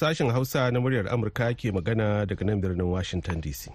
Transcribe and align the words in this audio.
Sashen 0.00 0.32
Hausa 0.32 0.70
na 0.72 0.80
muryar 0.80 1.04
Amurka 1.12 1.52
ke 1.52 1.68
magana 1.68 2.24
daga 2.24 2.40
nan 2.46 2.56
birnin 2.58 2.88
Washington 2.88 3.36
DC. 3.42 3.68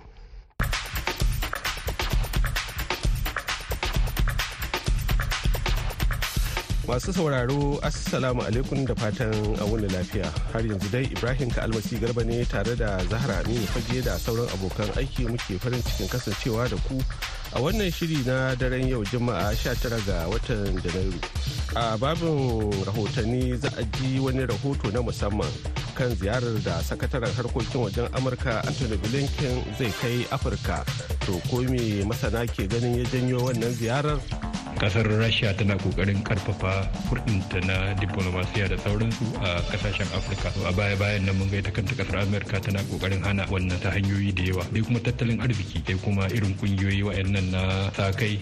Masu 6.89 7.13
sauraro 7.13 7.77
Assalamu 7.85 8.41
alaikum 8.41 8.87
da 8.89 8.95
fatan 8.97 9.37
a 9.61 9.65
wuni 9.69 9.85
lafiya. 9.93 10.25
Har 10.51 10.61
yanzu 10.65 10.89
dai 10.91 11.03
Ibrahim 11.13 11.51
Kalmasi 11.51 12.01
Garba 12.01 12.25
ne 12.25 12.43
tare 12.45 12.73
da 12.75 12.97
Zahra 13.05 13.43
Aminu 13.45 13.69
Fage 13.69 14.01
da 14.03 14.17
sauran 14.17 14.49
abokan 14.57 14.89
aiki 14.97 15.29
muke 15.29 15.61
farin 15.61 15.81
cikin 15.85 16.09
kasancewa 16.09 16.65
da 16.67 16.77
ku 16.89 16.97
a 17.55 17.59
wannan 17.63 17.87
shiri 17.87 18.19
na 18.27 18.51
daren 18.59 18.83
yau 18.87 18.99
Juma'a 19.07 19.55
19 19.55 20.03
ga 20.03 20.27
watan 20.27 20.75
Janairu. 20.83 21.15
A 21.75 21.95
babin 21.97 22.67
rahotanni 22.83 23.55
za 23.55 23.71
a 23.79 23.83
ji 23.95 24.19
wani 24.19 24.43
rahoto 24.45 24.91
na 24.91 24.99
musamman 24.99 25.47
kan 25.95 26.11
ziyarar 26.19 26.59
da 26.67 26.83
sakataren 26.83 27.31
harkokin 27.31 27.79
wajen 27.87 28.07
Amurka 28.11 28.59
Anthony 28.67 28.97
Blinken 28.99 29.63
zai 29.79 29.91
kai 30.03 30.27
Afirka. 30.35 30.83
To 31.25 31.39
ko 31.49 31.63
me 31.63 32.03
masana 32.03 32.43
ke 32.43 32.67
ganin 32.67 32.99
ya 32.99 33.05
janyo 33.07 33.39
wannan 33.47 33.71
ziyarar? 33.71 34.19
Ƙasar 34.79 35.07
rasha 35.07 35.53
tana 35.57 35.75
ƙoƙarin 35.77 36.23
ƙarfafa 36.23 36.87
kudinta 37.09 37.59
na 37.65 37.93
diplomasiya 37.95 38.69
da 38.69 38.77
sauransu 38.77 39.25
a 39.41 39.61
ƙasashen 39.71 40.07
afirka. 40.15 40.51
A 40.67 40.71
baya 40.73 40.95
bayan 40.97 41.25
nan 41.25 41.37
mun 41.39 41.49
ga 41.49 41.57
ita 41.57 41.71
kanta 41.71 41.95
ƙasar 41.95 42.21
amerika 42.27 42.59
tana 42.59 42.79
ƙoƙarin 42.83 43.23
hana 43.23 43.45
wannan 43.47 43.79
ta 43.81 43.89
hanyoyi 43.91 44.35
da 44.35 44.43
yawa 44.43 44.63
sai 44.73 44.81
kuma 44.81 44.99
tattalin 44.99 45.39
arziki 45.41 45.79
sai 45.87 45.95
kuma 46.03 46.27
irin 46.27 46.53
kungiyoyi 46.59 47.03
wa'annan 47.03 47.51
na 47.51 47.89
sa 47.95 48.11
kai. 48.11 48.39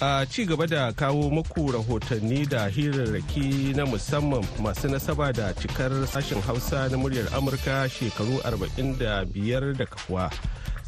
A 0.00 0.24
ci 0.24 0.44
gaba 0.46 0.66
da 0.66 0.92
kawo 0.92 1.28
muku 1.30 1.72
rahotanni 1.72 2.48
da 2.48 2.68
hirarraki 2.68 3.76
na 3.76 3.84
musamman 3.84 4.40
masu 4.60 4.88
nasaba 4.88 5.32
da 5.32 5.52
cikar 5.52 5.90
sashen 6.08 6.40
hausa 6.40 6.88
na 6.88 6.96
muryar 6.96 7.28
amurka 7.36 7.84
shekaru 7.88 8.40
45 8.44 9.76
da 9.76 9.84
kafuwa. 9.86 10.30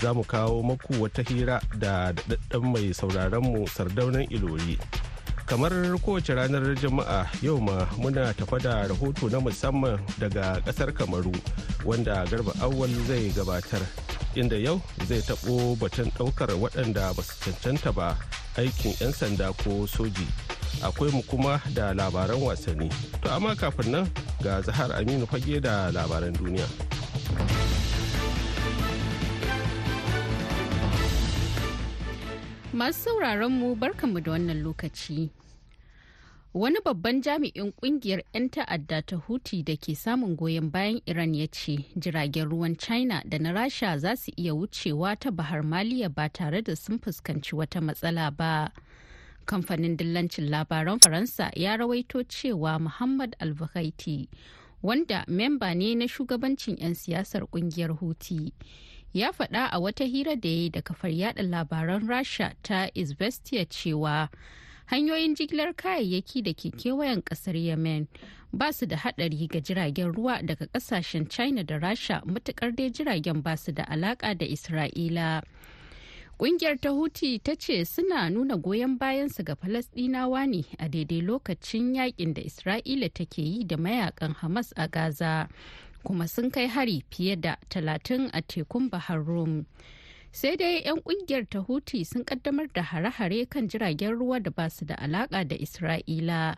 Za 0.03 0.11
mu 0.15 0.25
kawo 0.25 0.63
maku 0.63 1.03
wata 1.03 1.23
hira 1.23 1.63
da 1.79 2.13
daɗaɗɗen 2.13 2.73
mai 2.73 2.91
sauraronmu 2.95 3.69
sardaunan 3.69 4.27
ilori. 4.31 4.75
Kamar 5.47 5.71
kowace 6.05 6.35
ranar 6.35 6.75
jama'a 6.75 7.27
yau 7.43 7.61
ma 7.61 7.87
muna 7.99 8.35
tafa 8.35 8.59
da 8.59 8.87
rahoto 8.89 9.31
na 9.31 9.39
musamman 9.41 9.99
daga 10.19 10.59
ƙasar 10.67 10.91
kamaru 10.93 11.31
wanda 11.85 12.27
garba 12.31 12.51
awwal 12.61 12.91
zai 13.07 13.31
gabatar 13.31 13.83
inda 14.35 14.57
yau 14.59 14.83
zai 15.07 15.21
taɓo 15.23 15.79
batun 15.79 16.11
ɗaukar 16.19 16.51
waɗanda 16.59 17.15
ba 17.15 17.23
su 17.23 17.35
cancanta 17.45 17.93
ba 17.95 18.17
aikin 18.59 18.95
'yan 19.01 19.13
sanda 19.13 19.53
ko 19.63 19.87
soji. 19.87 20.27
Akwai 20.83 21.13
mu 21.13 21.23
kuma 21.23 21.63
da 21.75 21.95
labaran 21.95 22.43
wasanni. 22.43 22.91
To 23.23 23.31
amma 23.31 23.55
kafin 23.55 23.91
nan 23.93 24.11
ga 24.43 24.59
zahar 24.67 24.91
aminu 24.99 25.27
fage 25.31 25.61
da 25.63 25.91
labaran 25.95 26.35
duniya. 26.35 26.67
Masu 32.73 33.01
sauraron 33.05 33.53
mu 33.53 33.75
barkanmu 33.77 34.21
da 34.25 34.31
wannan 34.33 34.63
lokaci. 34.63 35.31
Wani 36.55 36.79
babban 36.85 37.21
jami'in 37.23 37.73
ƙungiyar 37.73 38.23
'yan 38.35 38.49
ta'adda 38.49 39.03
ta 39.07 39.17
Huti 39.17 39.63
da 39.65 39.77
ke 39.77 39.93
samun 39.97 40.37
goyon 40.37 40.71
bayan 40.71 41.01
Iran 41.07 41.35
ya 41.35 41.47
ce 41.53 41.85
jiragen 41.99 42.49
ruwan 42.49 42.77
China 42.79 43.23
da 43.29 43.39
na 43.39 43.53
Rasha 43.53 43.99
za 43.99 44.17
su 44.17 44.33
iya 44.37 44.55
wucewa 44.55 45.19
ta 45.21 45.31
Bahar 45.31 45.63
Maliya 45.63 46.09
ba 46.09 46.29
tare 46.29 46.63
da 46.63 46.75
sun 46.75 46.99
fuskanci 46.99 47.53
wata 47.57 47.81
matsala 47.81 48.31
ba. 48.37 48.73
Kamfanin 49.47 49.97
dillancin 49.97 50.49
labaran 50.49 50.99
Faransa 51.01 51.51
ya 51.57 51.77
rawaito 51.77 52.25
cewa 52.25 52.81
Muhammad 52.81 53.37
al 53.41 53.53
wanda 54.83 55.25
memba 55.29 55.75
ne 55.77 55.95
na 55.95 56.07
shugabancin 56.07 56.77
'yan 56.81 56.95
siyasar 56.95 57.45
ƙungiyar 57.53 57.97
Huti. 58.01 58.53
Ya 59.15 59.33
faɗa 59.33 59.69
a 59.71 59.79
wata 59.81 60.05
hira 60.05 60.37
da 60.37 60.49
ya 60.49 60.55
yi 60.55 60.71
da 60.71 60.81
kafar 60.83 61.11
yada 61.11 61.43
labaran 61.43 62.09
rasha 62.09 62.55
ta 62.63 62.89
izvestia 62.95 63.65
cewa 63.69 64.29
hanyoyin 64.87 65.35
jigilar 65.37 65.75
kayayyaki 65.75 66.43
da 66.43 66.53
ke 66.55 66.71
kewayen 66.71 67.23
ƙasar 67.23 67.57
yemen 67.57 68.09
ba 68.53 68.73
su 68.73 68.87
da 68.87 68.97
haɗari 68.97 69.49
ga 69.49 69.61
jiragen 69.61 70.13
ruwa 70.13 70.43
daga 70.43 70.67
ƙasashen 70.67 71.29
china 71.29 71.65
da 71.65 71.79
rasha 71.79 72.23
matuƙar 72.27 72.75
dai 72.77 72.91
jiragen 72.91 73.43
ba 73.43 73.57
su 73.57 73.73
da 73.73 73.85
alaƙa 73.85 74.35
da 74.39 74.47
isra'ila 74.47 75.43
Ƙungiyar 76.43 76.81
ta 76.81 76.91
Huti 76.91 77.39
ta 77.39 77.55
ce 77.55 77.85
suna 77.85 78.29
nuna 78.31 78.57
goyon 78.57 78.99
bayansu 78.99 79.45
ga 79.45 79.55
Falasɗinawa 79.55 80.49
ne 80.51 80.65
a 80.79 80.89
daidai 80.89 81.23
lokacin 81.23 81.95
yaƙin 81.95 82.35
da 82.35 82.43
Isra'ila 82.43 83.15
take 83.15 83.39
yi 83.43 83.63
da 83.65 83.77
mayaƙan 83.77 84.35
Hamas 84.35 84.73
a 84.77 84.89
Gaza. 84.89 85.49
Kuma 86.05 86.29
sun 86.29 86.51
kai 86.51 86.67
hari 86.67 87.03
fiye 87.11 87.37
da 87.41 87.57
talatin 87.69 88.31
a 88.33 88.43
tekun 88.43 88.91
bahar 88.91 89.23
rum. 89.23 89.67
Sai 90.33 90.57
dai 90.57 90.81
'yan 90.81 91.05
ƙungiyar 91.05 91.45
ta 91.51 91.61
huti 91.61 92.05
sun 92.09 92.25
kaddamar 92.25 92.65
da 92.73 92.81
hare-hare 92.83 93.45
kan 93.51 93.69
jiragen 93.69 94.17
ruwa 94.17 94.41
da 94.43 94.49
ba 94.51 94.71
su 94.71 94.85
da 94.89 94.95
alaka 94.97 95.45
da 95.45 95.57
isra'ila 95.61 96.57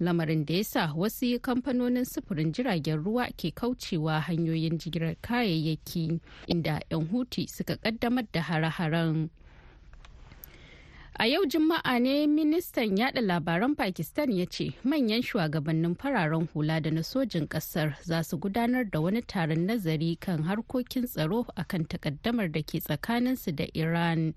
lamarin 0.00 0.46
da 0.46 0.54
ya 0.54 0.62
sa 0.62 0.82
wasu 0.94 1.34
kamfanonin 1.42 2.06
sufurin 2.06 2.54
jiragen 2.54 3.02
ruwa 3.02 3.26
ke 3.34 3.50
kaucewa 3.50 4.22
hanyoyin 4.30 4.78
jigilar 4.78 5.18
kayayyaki 5.26 6.20
inda 6.46 6.78
'yan 6.90 7.10
huti 7.10 7.50
suka 7.50 7.74
kaddamar 7.82 8.30
da 8.30 8.40
hare-haren. 8.46 9.30
A 11.18 11.24
yau 11.26 11.46
Juma'a 11.48 11.96
ne 11.98 12.26
ministan 12.26 12.96
yada 12.98 13.20
labaran 13.22 13.74
Pakistan 13.74 14.28
ya 14.32 14.44
ce 14.44 14.74
manyan 14.84 15.22
shugabannin 15.24 15.96
fararen 15.96 16.46
hula 16.52 16.78
da 16.80 16.90
na 16.90 17.00
sojin 17.00 17.48
ƙasar 17.48 17.96
za 18.02 18.22
su 18.22 18.36
gudanar 18.36 18.84
da 18.90 19.00
wani 19.00 19.22
taron 19.22 19.64
nazari 19.66 20.20
kan 20.20 20.42
harkokin 20.44 21.06
tsaro 21.08 21.46
akan 21.56 21.88
takaddamar 21.88 22.52
da 22.52 22.60
ke 22.60 22.80
tsakaninsu 22.84 23.56
da 23.56 23.64
Iran. 23.74 24.34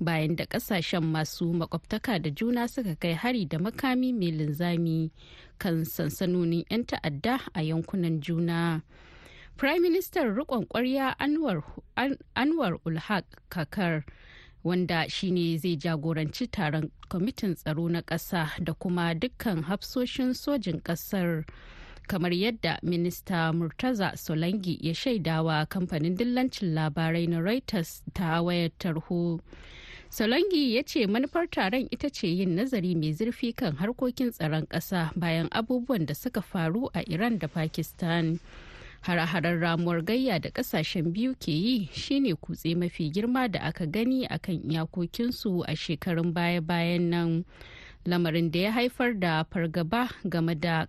Bayan 0.00 0.36
da 0.36 0.44
ƙasashen 0.46 1.02
masu 1.02 1.50
makwabtaka 1.52 2.22
da 2.22 2.30
juna 2.30 2.68
suka 2.68 2.94
kai 2.94 3.14
hari 3.14 3.44
da 3.44 3.58
makami 3.58 4.14
mai 4.14 4.30
linzami 4.30 5.10
kan 5.58 5.82
sansanonin 5.84 6.62
'yan 6.70 6.84
ta'adda 6.86 7.40
a 7.54 7.60
yankunan 7.66 8.20
juna. 8.22 8.82
Prime 9.56 9.82
Minister 9.82 10.30
riƙon 10.30 10.68
ƙwarya 10.70 11.16
Anwar 11.18 12.78
Ulhaq 12.86 13.24
Kakar. 13.50 14.04
Wanda 14.64 15.08
shine 15.08 15.58
zai 15.58 15.76
jagoranci 15.76 16.46
taron 16.50 16.90
kwamitin 17.08 17.54
tsaro 17.54 17.88
na 17.88 18.00
ƙasa 18.02 18.50
da 18.64 18.72
kuma 18.74 19.14
dukkan 19.14 19.62
hafsoshin 19.64 20.34
sojin 20.34 20.80
ƙasar 20.82 21.44
kamar 22.08 22.30
yadda 22.32 22.78
minista 22.82 23.52
murtaza 23.52 24.16
solangi 24.16 24.78
ya 24.80 24.94
shaidawa 24.94 25.66
kamfanin 25.66 26.16
dillancin 26.16 26.74
labarai 26.74 27.26
na 27.28 27.38
reuters 27.40 28.02
ta 28.14 28.42
wayar 28.42 28.70
tarho. 28.78 29.40
Solangi 30.10 30.74
ya 30.76 30.82
ce 30.82 31.06
manufar 31.06 31.46
taron 31.50 31.88
ita 31.90 32.10
ce 32.10 32.26
yin 32.28 32.56
nazari 32.56 32.94
mai 32.94 33.12
zurfi 33.16 33.56
kan 33.56 33.76
harkokin 33.80 34.30
tsaron 34.30 34.66
ƙasa 34.68 35.10
bayan 35.16 35.48
abubuwan 35.50 36.06
da 36.06 36.12
suka 36.14 36.42
faru 36.42 36.90
a 36.94 37.00
iran 37.08 37.38
da 37.38 37.48
pakistan. 37.48 38.38
Hare-haren 39.02 39.58
ramuwar 39.60 40.02
gayya 40.02 40.38
da 40.40 40.50
ƙasashen 40.50 41.12
biyu 41.12 41.34
ke 41.34 41.50
yi 41.52 41.88
shine 41.92 42.34
kutse 42.36 42.74
mafi 42.76 43.10
girma 43.10 43.50
da 43.50 43.60
aka 43.60 43.86
gani 43.86 44.26
akan 44.26 44.62
iyakokinsu 44.70 45.64
a 45.66 45.74
shekarun 45.76 46.32
baya-bayan 46.32 47.10
nan. 47.10 47.44
Lamarin 48.06 48.50
da 48.50 48.58
ya 48.58 48.72
haifar 48.72 49.14
da 49.18 49.44
fargaba 49.44 50.10
game 50.28 50.54
da 50.58 50.86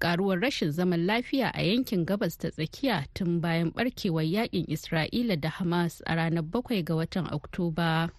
karuwar 0.00 0.40
rashin 0.40 0.70
zaman 0.72 1.06
lafiya 1.06 1.50
a 1.54 1.62
yankin 1.62 2.06
gabas 2.06 2.38
ta 2.38 2.48
tsakiya 2.50 3.06
tun 3.14 3.40
bayan 3.40 3.70
barkewar 3.70 4.22
yaƙin 4.24 4.66
isra'ila 4.66 5.40
da 5.40 5.50
hamas 5.50 6.00
a 6.06 6.14
ranar 6.14 6.42
7 6.42 6.82
ga 6.84 6.94
watan 6.94 7.26
oktoba. 7.30 8.10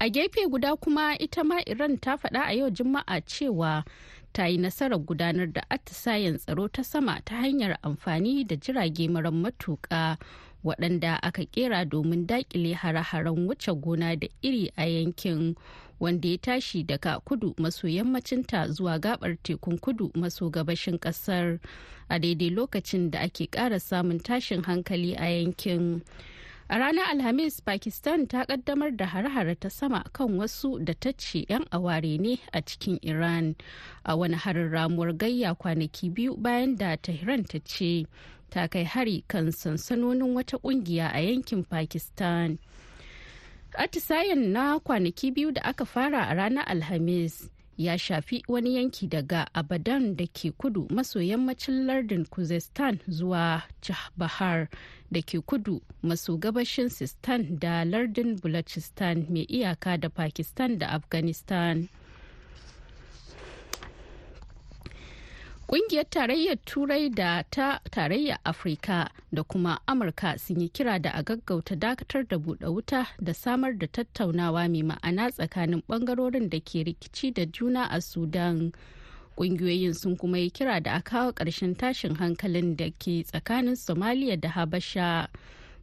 A 0.00 0.10
gefe 0.10 0.46
guda 0.50 0.76
kuma 0.76 1.16
ita 1.18 1.42
ma 1.44 1.58
iran 1.66 1.96
ta 1.98 2.16
faɗa 2.16 2.46
a 2.46 2.52
yau 2.54 2.70
juma'a 2.70 3.20
cewa 3.26 3.82
ta 4.36 4.44
yi 4.46 4.58
nasarar 4.58 4.98
gudanar 5.00 5.46
da 5.52 5.62
atisayen 5.70 6.36
tsaro 6.38 6.68
ta 6.68 6.82
sama 6.84 7.20
ta 7.24 7.40
hanyar 7.40 7.78
amfani 7.82 8.44
da 8.44 8.56
jirage 8.56 9.08
mara 9.08 9.30
matuƙa 9.32 10.18
waɗanda 10.64 11.16
aka 11.22 11.44
kera 11.46 11.84
domin 11.88 12.26
daƙile 12.26 12.74
hare-haren 12.74 13.46
wuce 13.48 13.72
gona 13.80 14.12
da 14.16 14.28
iri 14.42 14.68
a 14.76 14.84
yankin 14.84 15.56
wanda 16.00 16.28
ya 16.28 16.36
tashi 16.36 16.84
daga 16.84 17.20
kudu 17.24 17.54
maso 17.58 17.88
yammacinta 17.88 18.68
zuwa 18.68 19.00
gabar 19.00 19.36
tekun 19.42 19.78
kudu 19.80 20.10
maso 20.14 20.50
gabashin 20.50 20.98
ƙasar 21.00 21.58
a 22.10 22.18
daidai 22.20 22.50
lokacin 22.52 23.10
da 23.10 23.20
ake 23.20 23.48
ƙara 23.50 23.80
samun 23.80 24.20
tashin 24.20 24.62
hankali 24.64 25.16
a 25.16 25.24
yankin. 25.42 26.02
A 26.68 26.78
ranar 26.78 27.06
Alhamis, 27.14 27.60
Pakistan 27.60 28.26
ta 28.26 28.44
kaddamar 28.44 28.90
da 28.96 29.06
hare-hare 29.06 29.54
ta 29.54 29.68
sama 29.68 30.02
kan 30.12 30.34
wasu 30.36 30.82
da 30.84 30.94
ta 30.98 31.12
ce 31.16 31.46
'yan 31.48 31.62
aware 31.70 32.18
ne 32.18 32.40
a 32.52 32.58
cikin 32.60 32.98
Iran 33.06 33.54
a 34.04 34.16
wani 34.16 34.34
harin 34.34 34.70
ramuwar 34.74 35.12
gayya 35.14 35.54
kwanaki 35.54 36.10
biyu 36.10 36.34
bayan 36.36 36.74
da 36.74 36.96
Tehran 36.96 37.44
ta 37.46 37.58
ce 37.64 38.06
ta 38.50 38.66
kai 38.66 38.82
hari 38.82 39.22
kan 39.28 39.52
sansanonin 39.52 40.34
wata 40.34 40.58
ƙungiya 40.58 41.14
a 41.14 41.20
yankin 41.22 41.62
Pakistan. 41.62 42.58
Atisayen 43.78 44.50
na 44.50 44.80
kwanaki 44.82 45.30
biyu 45.30 45.52
da 45.54 45.62
aka 45.70 45.84
fara 45.86 46.26
a 46.26 46.34
ranar 46.34 46.66
Alhamis 46.66 47.46
ya 47.78 47.98
shafi 47.98 48.42
wani 48.48 48.76
yanki 48.76 49.06
daga 49.06 49.46
abadan 49.54 50.16
da 50.16 50.26
ke 50.26 50.50
kudu 50.58 50.88
maso 50.90 51.20
yammacin 51.20 51.86
lardin 51.86 52.24
kuzestan 52.24 52.98
zuwa 53.08 53.62
bahar 54.16 54.68
da 55.10 55.22
ke 55.22 55.40
kudu 55.40 55.82
maso 56.02 56.36
gabashin 56.36 56.88
sistan 56.88 57.58
da 57.58 57.84
lardin 57.84 58.36
balochistan 58.40 59.26
mai 59.30 59.44
iyaka 59.48 59.96
da 60.00 60.08
pakistan 60.08 60.78
da 60.78 60.86
afghanistan. 60.88 61.88
Ƙungiyar 65.68 66.04
Tarayyar 66.10 66.58
Turai 66.64 67.10
da 67.10 67.42
ta 67.50 67.80
Tarayyar 67.90 68.38
Afirka 68.44 69.10
da 69.34 69.42
kuma 69.42 69.80
Amurka 69.88 70.38
sun 70.38 70.60
yi 70.60 70.68
kira 70.68 71.02
da 71.02 71.10
a 71.10 71.24
gaggauta 71.24 71.74
dakatar 71.76 72.22
da 72.28 72.36
buɗe 72.38 72.70
wuta 72.72 73.08
da 73.20 73.32
samar 73.32 73.72
da 73.72 73.86
tattaunawa 73.88 74.70
mai 74.70 74.82
ma'ana 74.82 75.32
tsakanin 75.32 75.82
ɓangarorin 75.88 76.48
da 76.50 76.60
ke 76.60 76.84
rikici 76.86 77.34
da 77.34 77.44
juna 77.46 77.88
a 77.90 78.00
Sudan. 78.00 78.72
Ƙungiyoyin 79.36 79.94
sun 79.96 80.16
kuma 80.16 80.38
yi 80.38 80.50
kira 80.50 80.80
da 80.80 80.96
a 80.98 81.02
kawo 81.02 81.32
ƙarshen 81.32 81.76
tashin 81.76 82.14
hankalin 82.16 82.76
da 82.76 82.88
ke 82.90 83.24
tsakanin 83.26 83.74
Somaliya 83.76 84.40
da 84.40 84.48
Habasha. 84.50 85.26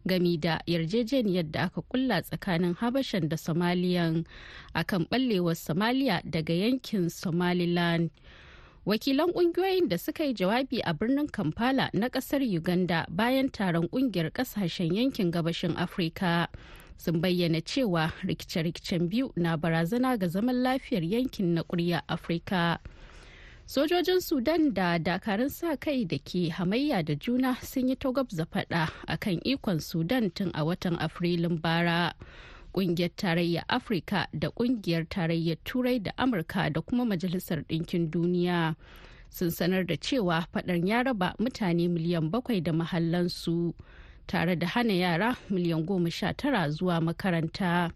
gami 0.07 0.37
da 0.39 0.59
yarjejeniyar 0.67 1.51
da 1.51 1.63
aka 1.63 1.81
kulla 1.81 2.21
tsakanin 2.21 2.75
habashan 2.75 3.27
da 3.29 3.35
somaliyan 3.37 4.25
akan 4.75 5.07
ɓallewar 5.09 5.55
somaliya 5.55 6.21
daga 6.29 6.53
yankin 6.53 7.09
somaliland 7.09 8.09
wakilan 8.85 9.31
ƙungiyoyin 9.33 9.87
da 9.87 9.97
suka 9.97 10.23
yi 10.23 10.33
jawabi 10.33 10.81
a 10.83 10.93
birnin 10.93 11.27
kampala 11.27 11.89
na 11.93 12.09
ƙasar 12.09 12.41
uganda 12.43 13.05
bayan 13.09 13.49
taron 13.49 13.87
ƙungiyar 13.87 14.31
ƙasashen 14.31 14.93
yankin 14.93 15.31
gabashin 15.31 15.75
afirka 15.77 16.47
sun 16.97 17.21
bayyana 17.21 17.61
cewa 17.61 18.11
rikice-rikicen 18.23 19.07
biyu 19.09 19.31
na 19.35 19.55
barazana 19.57 20.17
ga 20.19 20.27
zaman 20.27 20.55
lafiyar 20.63 21.03
yankin 21.03 21.53
na 21.55 21.63
kurya 21.63 22.01
afirka 22.07 22.79
sojojin 23.67 24.19
sudan 24.21 24.73
da 24.73 24.97
dakarun 24.99 25.49
sa 25.49 25.75
kai 25.79 26.03
da 26.05 26.17
ke 26.19 26.49
hamayya 26.51 27.03
da 27.05 27.15
juna 27.15 27.55
sun 27.63 27.87
yi 27.87 27.95
togabza 27.95 28.45
fada 28.45 28.91
akan 29.07 29.39
ikon 29.47 29.79
sudan 29.79 30.29
tun 30.29 30.51
a 30.53 30.63
watan 30.65 30.97
afrilun 30.99 31.61
bara. 31.61 32.13
Ƙungiyar 32.73 33.09
tarayyar 33.15 33.63
afirka 33.69 34.27
da 34.33 34.49
ƙungiyar 34.49 35.07
tarayyar 35.09 35.57
turai 35.63 35.99
da 36.03 36.11
amurka 36.17 36.69
da 36.73 36.81
kuma 36.81 37.05
majalisar 37.05 37.63
ɗinkin 37.69 38.09
duniya 38.09 38.75
sun 39.29 39.49
sanar 39.51 39.85
da 39.85 39.95
cewa 39.95 40.45
faɗan 40.53 40.87
ya 40.87 41.03
raba 41.03 41.35
mutane 41.39 41.87
miliyan 41.87 42.29
bakwai 42.31 42.61
da 42.63 42.71
mahallansu 42.73 43.73
tare 44.27 44.55
da 44.55 44.67
hana 44.67 44.93
yara 44.93 45.37
miliyan 45.49 45.85
goma 45.85 46.11
sha 46.11 46.33
tara 46.33 46.69
zuwa 46.69 47.01
makaranta. 47.01 47.91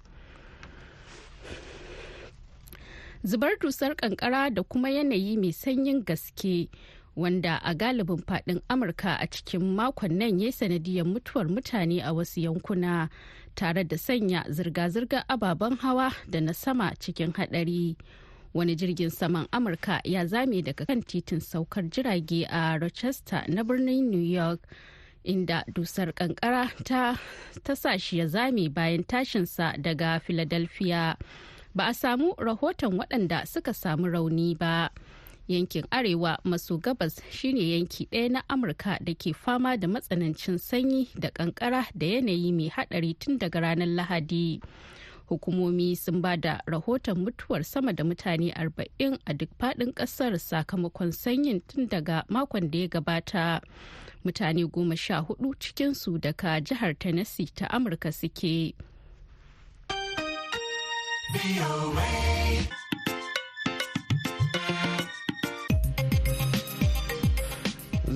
Zubar 3.24 3.58
dusar 3.60 3.96
kankara 3.96 4.50
da 4.54 4.64
kuma 4.64 4.90
yanayi 4.90 5.38
mai 5.38 5.52
sanyin 5.54 6.04
gaske 6.06 6.70
wanda 7.16 7.60
a 7.64 7.74
galibin 7.76 8.22
faɗin 8.24 8.62
amurka 8.70 9.18
a 9.20 9.28
cikin 9.28 9.76
makon 9.76 10.18
nan 10.18 10.40
ya 10.40 10.52
sanadiyar 10.52 11.06
mutuwar 11.06 11.48
mutane 11.50 12.00
a 12.02 12.14
wasu 12.14 12.42
yankuna 12.42 13.10
tare 13.58 13.82
da 13.84 13.98
sanya 13.98 14.46
zirga-zirgar 14.50 15.26
ababen 15.28 15.76
hawa 15.82 16.14
da 16.30 16.40
na 16.40 16.54
sama 16.54 16.94
cikin 17.02 17.34
hadari 17.34 17.98
wani 18.54 18.76
jirgin 18.78 19.10
saman 19.10 19.48
amurka 19.52 19.98
ya 20.06 20.26
zame 20.26 20.62
daga 20.62 20.86
kan 20.86 21.02
titin 21.02 21.40
saukar 21.42 21.90
jirage 21.90 22.46
a 22.50 22.78
rochester 22.78 23.42
na 23.50 23.64
birnin 23.66 24.10
new 24.14 24.22
york 24.22 24.62
inda 25.26 25.66
dusar 25.74 26.14
kankara 26.14 26.70
ta, 26.86 27.18
ta 27.66 27.74
sa 27.76 27.98
shi 27.98 28.18
ya 28.22 28.26
zame 28.30 28.70
bayan 28.70 29.04
tashinsa 29.04 29.74
daga 29.82 30.22
philadelphia 30.22 31.18
ba 31.76 31.90
a 31.90 31.94
samu 31.94 32.34
rahoton 32.38 32.94
waɗanda 32.98 33.46
suka 33.46 33.74
samu 33.74 34.08
rauni 34.10 34.54
ba. 34.58 34.90
Yankin 35.48 35.86
arewa 35.92 36.38
maso 36.44 36.78
gabas 36.78 37.22
shine 37.32 37.60
yanki 37.72 38.08
ɗaya 38.12 38.30
na 38.32 38.44
amurka 38.50 39.00
da 39.02 39.14
ke 39.14 39.34
fama 39.34 39.78
da 39.78 39.88
matsanancin 39.88 40.58
sanyi 40.58 41.08
da 41.20 41.30
kankara 41.30 41.88
da 41.96 42.06
yanayi 42.06 42.52
mai 42.54 42.70
haɗari 42.70 43.14
tun 43.20 43.38
daga 43.40 43.60
ranar 43.60 43.88
lahadi 43.88 44.62
hukumomi 45.30 45.96
sun 45.98 46.22
ba 46.22 46.38
da 46.38 46.60
rahoton 46.68 47.18
mutuwar 47.24 47.64
sama 47.64 47.94
da 47.94 48.04
mutane 48.04 48.52
40 48.56 49.18
a 49.26 49.34
duk 49.34 49.50
faɗin 49.60 49.92
ƙasar 49.94 50.40
sakamakon 50.40 51.12
sanyin 51.12 51.62
tun 51.68 51.88
daga 51.88 52.24
makon 52.30 52.72
da 52.72 52.80
ya 52.80 52.88
gabata 52.88 53.62
mutane 54.26 54.64
goma 54.72 54.96
sha 54.98 55.20
huɗu 55.22 55.56
cikinsu 55.60 56.20
daga 56.20 56.62
jihar 56.62 56.96
tennessee 57.00 57.48
ta 57.56 57.68
amurka 57.68 58.12
suke. 58.12 58.74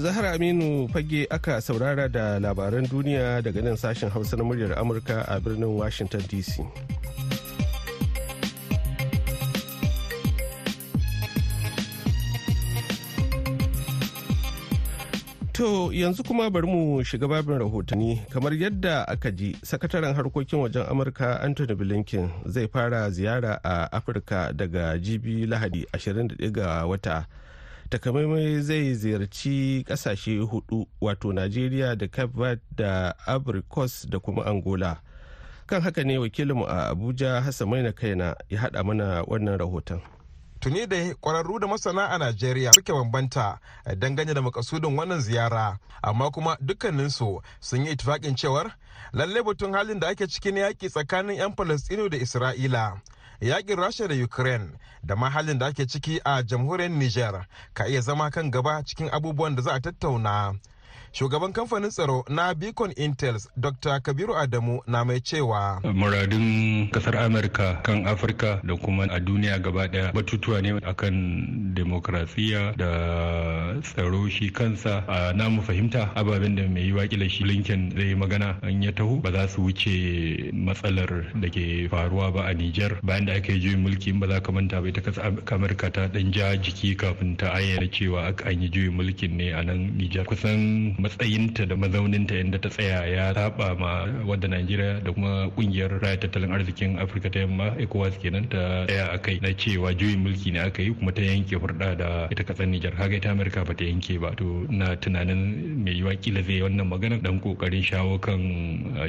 Zahar 0.01 0.25
Aminu 0.33 0.89
fage 0.89 1.27
aka 1.29 1.61
saurara 1.61 2.09
da 2.09 2.39
labaran 2.39 2.87
duniya 2.89 3.41
daga 3.45 3.61
nan 3.61 3.77
sashen 3.77 4.09
Hausa 4.09 4.35
na 4.35 4.43
muryar 4.43 4.73
Amurka 4.73 5.23
a 5.29 5.39
birnin 5.39 5.77
Washington 5.77 6.21
DC. 6.21 6.65
To 15.53 15.91
yanzu 15.93 16.25
kuma 16.25 16.49
bari 16.49 16.65
mu 16.65 17.03
shiga 17.05 17.29
babin 17.29 17.59
rahotanni 17.61 18.25
kamar 18.33 18.53
yadda 18.57 19.05
aka 19.07 19.29
ji 19.31 19.53
sakataren 19.61 20.15
harkokin 20.17 20.59
wajen 20.65 20.89
Amurka 20.89 21.43
Anthony 21.45 21.75
Blinken 21.75 22.31
zai 22.49 22.65
fara 22.67 23.05
ziyara 23.11 23.59
a 23.63 23.87
Afirka 23.91 24.51
daga 24.57 24.97
jibi 24.97 25.45
Lahadi 25.45 25.85
21 25.93 26.49
ga 26.51 26.85
wata. 26.89 27.27
Takamaimai 27.91 28.61
zai 28.61 28.93
ziyarci 28.95 29.83
ƙasashe 29.87 30.39
huɗu 30.39 30.87
wato 31.01 31.33
najeriya 31.33 31.95
da 31.95 32.07
cape 32.07 32.33
verde 32.35 32.61
da 32.75 33.13
abricos 33.27 34.07
da 34.09 34.19
kuma 34.19 34.45
angola. 34.45 35.01
Kan 35.67 35.81
haka 35.81 36.03
ne 36.03 36.17
wakilinmu 36.17 36.65
a 36.67 36.89
abuja 36.95 37.41
hassan 37.43 37.67
maina 37.69 37.91
kaina 37.91 38.35
ya 38.49 38.59
hada 38.59 38.83
mana 38.83 39.23
wannan 39.27 39.57
rahoton. 39.59 39.99
Tuni 40.61 40.87
da 40.87 41.15
kwararru 41.15 41.59
da 41.59 41.67
masana 41.67 42.07
a 42.09 42.17
najeriya 42.17 42.73
suke 42.73 42.93
bambanta 42.93 43.59
dangane 43.97 44.33
da 44.33 44.41
makasudin 44.41 44.97
wannan 44.97 45.21
ziyara. 45.21 45.77
Amma 46.03 46.31
kuma 46.31 46.57
dukkaninsu 46.61 47.41
sun 47.59 47.85
yi 47.85 47.91
itifakin 47.91 48.35
cewar 48.35 48.71
lalle 49.13 49.43
batun 49.43 49.73
halin 49.73 49.99
da 49.99 50.07
ake 50.07 50.27
cikin 50.27 50.55
yaƙi 50.55 50.89
tsakanin 50.89 51.35
'yan 51.37 51.55
falastinu 51.55 52.09
da 52.09 52.17
isra'ila 52.17 53.01
yaƙin 53.41 53.75
rasha 53.79 54.07
da 54.07 54.15
ukraine 54.23 54.77
da 55.03 55.15
mahalin 55.15 55.57
da 55.59 55.65
ake 55.65 55.87
ciki 55.87 56.19
a 56.25 56.43
jamhuriyar 56.43 56.91
niger 56.91 57.47
ka 57.73 57.85
iya 57.87 58.01
zama 58.01 58.29
kan 58.31 58.51
gaba 58.51 58.83
cikin 58.85 59.09
abubuwan 59.09 59.55
da 59.55 59.61
za 59.61 59.71
a 59.73 59.79
tattauna. 59.81 60.59
Shugaban 61.13 61.53
kamfanin 61.53 61.89
tsaro 61.91 62.23
na 62.29 62.53
beacon 62.53 62.91
intels 62.97 63.47
dr. 63.57 63.99
Kabiru 64.01 64.35
adamu 64.35 64.81
na 64.87 65.03
mai 65.05 65.19
cewa 65.21 65.81
muradun 65.83 66.89
ƙasar 66.91 67.15
amurka 67.17 67.81
kan 67.83 68.05
afirka 68.07 68.61
da 68.63 68.75
kuma 68.75 69.03
a 69.09 69.19
duniya 69.19 69.59
gaba 69.61 69.87
ɗaya 69.87 70.13
batutuwa 70.13 70.61
ne 70.61 70.79
akan 70.83 71.15
demokrasiya 71.73 72.73
da 72.77 72.89
tsaro 73.81 74.29
shi 74.29 74.49
kansa. 74.51 75.03
A 75.07 75.33
namu 75.33 75.61
fahimta 75.61 76.11
ababen 76.15 76.55
da 76.55 76.63
mai 76.67 76.83
yi 76.83 76.91
wakila 76.93 77.29
shi 77.29 77.43
lincoln 77.43 77.91
zai 77.95 78.15
magana 78.15 78.55
an 78.63 78.81
ya 78.83 78.91
taho 78.91 79.21
ba 79.21 79.31
za 79.31 79.47
su 79.47 79.61
wuce 79.61 80.51
matsalar 80.53 81.31
da 81.39 81.49
ke 81.49 81.87
faruwa 81.89 82.31
ba 82.33 82.41
a 82.47 82.53
niger 82.53 82.99
bayan 83.03 83.25
da 83.25 83.33
aka 83.33 83.51
yi 83.53 83.59
juyin 83.59 83.83
mulki 83.83 84.13
ba 84.19 84.27
za 84.27 84.39
ka 84.41 84.51
manta 84.51 84.81
bai 84.81 84.91
ta 84.91 85.01
ƙasar 85.01 85.33
amurka 85.51 85.91
ta 85.91 86.07
dan 86.07 86.31
ja 86.31 86.55
jiki 86.55 86.95
kafin 86.95 87.35
ta 87.37 87.51
ayyana 87.53 87.87
cewa 87.91 88.31
an 88.45 88.61
yi 88.61 88.69
juyin 88.69 88.93
mulkin 88.95 89.35
ne 89.37 89.51
a 89.53 89.63
nan 89.63 89.97
niger 89.97 90.23
kusan 90.25 90.93
matsayinta 91.01 91.65
da 91.65 91.75
mazauninta 91.75 92.35
inda 92.37 92.59
ta 92.61 92.69
tsaya 92.69 93.05
ya 93.09 93.33
saba 93.33 93.75
ma 93.75 94.05
wadda 94.25 94.47
Najeriya 94.47 95.01
da 95.03 95.11
kuma 95.11 95.49
ƙungiyar 95.57 95.99
raya 96.01 96.17
tattalin 96.17 96.51
arzikin 96.53 96.99
Afirka 96.99 97.31
ta 97.31 97.39
yamma 97.39 97.73
ECOWAS 97.79 98.19
kenan 98.21 98.49
ta 98.49 98.85
tsaya 98.85 99.09
a 99.13 99.17
kai 99.17 99.39
na 99.41 99.49
cewa 99.57 99.93
juyin 99.97 100.21
mulki 100.21 100.51
ne 100.53 100.59
aka 100.59 100.81
yi 100.83 100.93
kuma 100.93 101.11
ta 101.11 101.21
yanke 101.21 101.55
hurɗa 101.57 101.97
da 101.97 102.27
ita 102.31 102.43
ƙasar 102.43 102.67
Nijar 102.67 102.93
kaga 102.95 103.15
ita 103.17 103.29
Amurka 103.31 103.65
ba 103.65 103.73
ta 103.73 103.83
yanke 103.85 104.19
ba 104.21 104.35
to 104.35 104.65
na 104.69 104.95
tunanin 104.95 105.81
mai 105.83 105.93
yiwa 105.97 106.13
kila 106.21 106.43
zai 106.43 106.61
wannan 106.61 106.87
magana 106.87 107.17
dan 107.21 107.39
ƙoƙarin 107.41 107.83
shawo 107.83 108.19
kan 108.21 108.39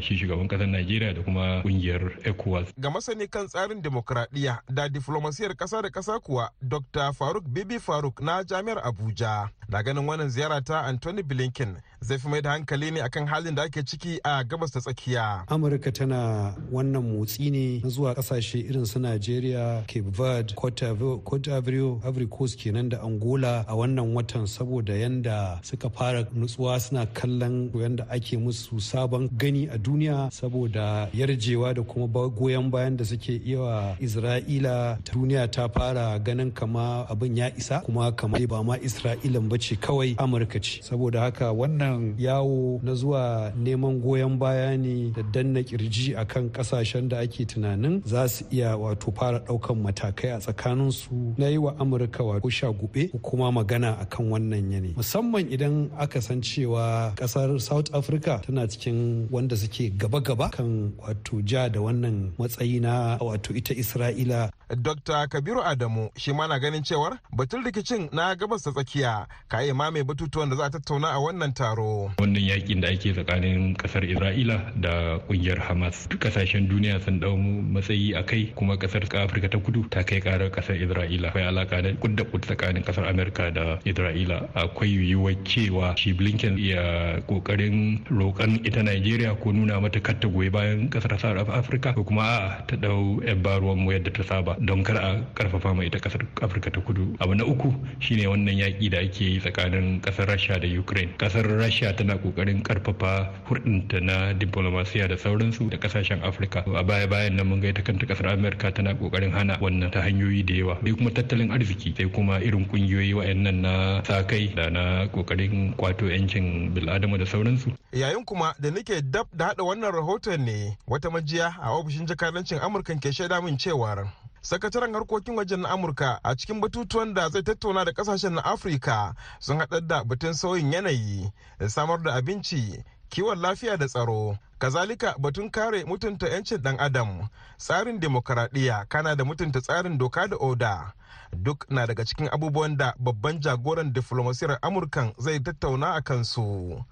shi 0.00 0.16
shugaban 0.16 0.48
ƙasar 0.48 0.66
Najeriya 0.70 1.14
da 1.14 1.22
kuma 1.22 1.62
ƙungiyar 1.62 2.24
ECOWAS. 2.24 2.72
Ga 2.80 2.90
masani 2.90 3.28
kan 3.30 3.46
tsarin 3.46 3.82
demokradiyya 3.82 4.62
da 4.72 4.88
diflomasiyar 4.88 5.56
kasa 5.56 5.82
da 5.82 5.90
kasa 5.90 6.18
kuwa 6.20 6.48
Dr. 6.62 7.12
Faruk 7.12 7.44
Bibi 7.44 7.78
Faruk 7.78 8.20
na 8.22 8.42
Jami'ar 8.42 8.80
Abuja 8.80 9.50
na 9.68 9.82
ganin 9.82 10.06
wannan 10.08 10.28
ziyara 10.28 10.60
ta 10.64 10.82
Anthony 10.84 11.22
Blinken 11.22 11.76
zai 12.00 12.18
fi 12.18 12.28
mai 12.28 12.40
da 12.40 12.50
hankali 12.50 12.90
ne 12.90 13.00
akan 13.00 13.26
halin 13.26 13.54
da 13.54 13.62
ake 13.62 13.82
ciki 13.86 14.18
a 14.24 14.44
gabas 14.44 14.70
ta 14.72 14.80
tsakiya. 14.80 15.44
Amurka 15.48 15.92
tana 15.92 16.54
wannan 16.72 17.02
motsi 17.02 17.50
ne 17.50 17.80
na 17.82 17.88
zuwa 17.88 18.14
ƙasashe 18.14 18.58
irin 18.68 18.86
su 18.86 18.98
Najeriya, 18.98 19.86
Cape 19.86 20.10
Verde, 20.10 20.54
Cote 20.54 20.80
d'Ivoire, 20.84 22.00
Ivory 22.04 22.26
Coast 22.26 22.58
kenan 22.58 22.88
da 22.88 22.98
Angola 23.02 23.64
a 23.68 23.74
wannan 23.74 24.12
watan 24.14 24.46
saboda 24.46 24.94
yanda 24.94 25.58
suka 25.62 25.90
fara 25.90 26.24
nutsuwa 26.34 26.80
suna 26.80 27.06
kallon 27.06 27.70
yanda 27.74 28.06
ake 28.10 28.36
musu 28.38 28.80
sabon 28.80 29.28
gani 29.36 29.68
a 29.68 29.78
duniya 29.78 30.30
saboda 30.32 31.08
yarjewa 31.14 31.74
da 31.74 31.82
kuma 31.82 32.06
goyon 32.28 32.70
bayan 32.70 32.96
da 32.96 33.04
suke 33.04 33.40
iya 33.46 33.96
Isra'ila 34.00 34.98
duniya 35.12 35.50
ta 35.50 35.68
fara 35.68 36.18
ganin 36.18 36.50
kama 36.52 37.06
abin 37.08 37.36
ya 37.36 37.50
isa 37.56 37.80
kuma 37.80 38.12
kama 38.12 38.38
ba 38.46 38.62
ma 38.64 38.76
Isra'ilan 38.76 39.48
ba 39.48 39.56
ce 39.62 39.76
kawai 39.78 40.14
Amurka 40.18 40.58
ce 40.60 40.82
saboda 40.82 41.20
haka 41.30 41.52
wannan 41.54 42.14
yawo 42.18 42.80
na 42.82 42.94
zuwa 42.94 43.52
neman 43.56 44.00
goyon 44.02 44.38
baya 44.38 44.76
ne 44.76 45.10
da 45.14 45.22
danna 45.22 45.62
ƙirji 45.62 46.18
akan 46.18 46.50
ƙasashen 46.50 47.08
da 47.08 47.18
ake 47.22 47.46
tunanin 47.46 48.02
za 48.04 48.26
su 48.28 48.44
iya 48.50 48.74
wato 48.76 49.14
fara 49.14 49.38
ɗaukan 49.38 49.78
matakai 49.78 50.34
a 50.34 50.38
tsakaninsu 50.42 51.38
na 51.38 51.46
yi 51.46 51.58
wa 51.58 51.72
Amurka 51.78 52.24
wato 52.26 52.50
shagube 52.50 53.08
kuma 53.22 53.52
magana 53.52 53.94
akan 54.02 54.30
wannan 54.34 54.72
yane 54.72 54.90
musamman 54.98 55.46
idan 55.52 55.90
aka 55.98 56.20
san 56.20 56.40
cewa 56.42 57.14
ƙasar 57.14 57.60
South 57.60 57.94
Africa 57.94 58.42
tana 58.44 58.66
cikin 58.66 59.28
wanda 59.30 59.56
suke 59.56 59.94
gaba-gaba 59.96 60.50
kan 60.50 60.92
wato 60.98 61.38
ja 61.46 61.68
da 61.68 61.78
wannan 61.80 62.32
matsayi 62.38 62.80
na 62.80 63.18
wato 63.20 63.54
ita 63.54 63.74
Isra'ila. 63.74 64.50
Dr. 64.76 65.28
Kabiru 65.28 65.60
Adamu 65.60 66.08
shi 66.16 66.32
ma 66.32 66.46
na 66.48 66.58
ganin 66.58 66.80
cewar 66.82 67.18
batun 67.36 67.60
rikicin 67.64 68.08
na 68.12 68.32
gabas 68.34 68.62
ta 68.64 68.72
tsakiya 68.72 69.26
ka 69.48 69.60
yi 69.60 69.72
mame 69.72 70.00
batutuwan 70.02 70.48
da 70.48 70.56
za 70.56 70.64
a 70.64 70.70
tattauna 70.70 71.12
a 71.12 71.20
wannan 71.20 71.52
taro. 71.52 72.08
Wannan 72.16 72.40
yaƙin 72.40 72.80
da 72.80 72.88
ake 72.88 73.12
tsakanin 73.12 73.76
ƙasar 73.76 74.00
Isra'ila 74.08 74.72
da 74.80 75.18
ƙungiyar 75.28 75.60
Hamas 75.60 76.08
ƙasashen 76.08 76.68
duniya 76.72 77.04
sun 77.04 77.20
ɗau 77.20 77.36
matsayi 77.36 78.16
a 78.16 78.22
kai 78.24 78.52
kuma 78.56 78.76
ƙasar 78.78 79.04
Afirka 79.12 79.50
ta 79.50 79.58
kudu 79.58 79.84
ta 79.90 80.02
kai 80.04 80.20
karar 80.20 80.48
ƙasar 80.48 80.80
Isra'ila. 80.80 81.28
Akwai 81.28 81.44
alaka 81.48 81.82
da 81.82 81.92
kudda 81.92 82.24
kud 82.24 82.40
tsakanin 82.40 82.82
ƙasar 82.82 83.04
Amerika 83.10 83.50
da 83.52 83.76
Isra'ila. 83.84 84.48
Akwai 84.56 84.88
yiwuwar 84.88 85.36
cewa 85.44 85.92
shi 85.98 86.14
Blinken 86.14 86.56
ya 86.56 87.20
ƙoƙarin 87.28 88.08
roƙan 88.08 88.64
ita 88.64 88.80
Najeriya 88.82 89.36
ko 89.38 89.52
nuna 89.52 89.80
mata 89.80 90.00
kar 90.00 90.14
ta 90.18 90.28
goyi 90.28 90.48
bayan 90.50 90.88
ƙasar 90.88 91.12
Africa 91.52 91.92
ko 91.92 92.04
kuma 92.04 92.22
a'a 92.22 92.66
ta 92.66 92.76
ɗau 92.76 93.20
yan 93.20 93.42
mu 93.76 93.92
yadda 93.92 94.10
ta 94.10 94.22
saba 94.24 94.56
don 94.62 94.82
kar 94.86 94.96
a 94.96 95.18
ƙarfafa 95.34 95.74
mai 95.74 95.86
ita 95.90 95.98
ƙasar 95.98 96.22
Afirka 96.40 96.70
ta 96.70 96.80
kudu. 96.80 97.16
Abu 97.20 97.34
na 97.34 97.44
uku 97.44 97.74
shine 97.98 98.26
wannan 98.30 98.54
yaki 98.56 98.90
da 98.90 98.98
ake 98.98 99.20
yi 99.20 99.40
tsakanin 99.40 100.00
ƙasar 100.00 100.26
Rasha 100.30 100.60
da 100.60 100.68
Ukraine. 100.78 101.12
Kasar 101.18 101.42
Rasha 101.44 101.90
tana 101.96 102.14
ƙoƙarin 102.18 102.62
ƙarfafa 102.62 103.28
hurdinta 103.50 104.00
na 104.00 104.32
diplomasiya 104.32 105.08
da 105.08 105.16
sauransu 105.16 105.68
da 105.70 105.76
ƙasashen 105.78 106.22
Afirka. 106.22 106.62
A 106.78 106.82
baya 106.84 107.06
bayan 107.08 107.36
nan 107.36 107.46
mun 107.48 107.60
ga 107.60 107.68
ita 107.68 107.82
kanta 107.82 108.06
ƙasar 108.06 108.32
Amerika 108.32 108.70
tana 108.70 108.94
ƙoƙarin 108.94 109.32
hana 109.32 109.58
wannan 109.58 109.90
ta 109.90 110.00
hanyoyi 110.00 110.46
da 110.46 110.54
yawa. 110.54 110.78
Dai 110.82 110.92
kuma 110.94 111.10
tattalin 111.10 111.50
arziki 111.50 111.94
sai 111.96 112.06
kuma 112.08 112.38
irin 112.38 112.64
kungiyoyi 112.66 113.14
wayannan 113.14 113.60
na 113.62 114.02
sa 114.04 114.22
kai 114.22 114.46
da 114.54 114.70
na 114.70 115.06
ƙoƙarin 115.10 115.74
kwato 115.76 116.06
yancin 116.06 116.70
bil'adama 116.72 117.18
da 117.18 117.24
sauransu. 117.26 117.74
Yayin 117.92 118.24
kuma 118.24 118.54
da 118.60 118.70
nake 118.70 119.02
dab 119.10 119.26
da 119.34 119.46
hada 119.48 119.62
wannan 119.64 119.90
rahoton 119.92 120.44
ne 120.44 120.76
wata 120.86 121.10
majiya 121.10 121.50
a 121.60 121.74
ofishin 121.74 122.06
jakadancin 122.06 122.60
Amurkan 122.62 123.00
ke 123.02 123.10
shaida 123.10 123.42
min 123.42 123.58
cewar 123.58 124.06
sakataren 124.42 124.94
harkokin 124.94 125.36
wajen 125.36 125.60
na 125.60 125.68
amurka 125.68 126.20
a 126.22 126.34
cikin 126.36 126.60
batutuwan 126.60 127.14
da 127.14 127.28
zai 127.28 127.42
tattauna 127.42 127.84
da 127.84 127.92
ƙasashen 127.92 128.34
na 128.34 128.42
afirka 128.44 129.14
sun 129.40 129.58
haɗar 129.58 129.86
da 129.86 130.04
batun 130.04 130.34
sauyin 130.34 130.72
yanayi 130.72 131.32
da 131.58 131.68
samar 131.68 132.02
da 132.02 132.14
abinci 132.14 132.84
kiwon 133.12 133.38
lafiya 133.40 133.76
da 133.76 133.86
tsaro. 133.88 134.38
Kazalika 134.58 135.14
batun 135.18 135.50
kare 135.50 135.84
mutunta 135.84 136.28
'yancin 136.28 136.58
ɗan 136.62 136.76
adam 136.80 137.28
tsarin 137.58 138.00
demokaradiyya 138.00 138.86
kana 138.88 139.14
da 139.16 139.24
mutunta 139.24 139.60
tsarin 139.60 139.98
doka 139.98 140.26
da 140.28 140.36
oda. 140.36 140.92
Duk 141.32 141.66
na 141.70 141.86
daga 141.86 142.04
cikin 142.04 142.28
abubuwan 142.32 142.76
da 142.76 142.94
babban 142.98 143.40
jagoran 143.40 143.92
diflomasiyar 143.92 144.58
amurkan 144.62 145.12
zai 145.18 145.40
tattauna 145.40 145.94
a 145.94 146.00
kansu. 146.02 146.84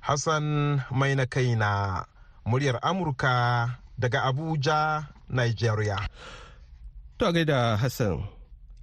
Hassan 0.00 0.82
mai 0.90 1.14
na 1.14 2.04
muryar 2.46 2.78
amurka 2.82 3.78
daga 3.98 4.22
abuja 4.22 5.06
nigeria. 5.28 5.98
To 7.18 7.32
gaida 7.32 7.76
Hassan. 7.76 8.18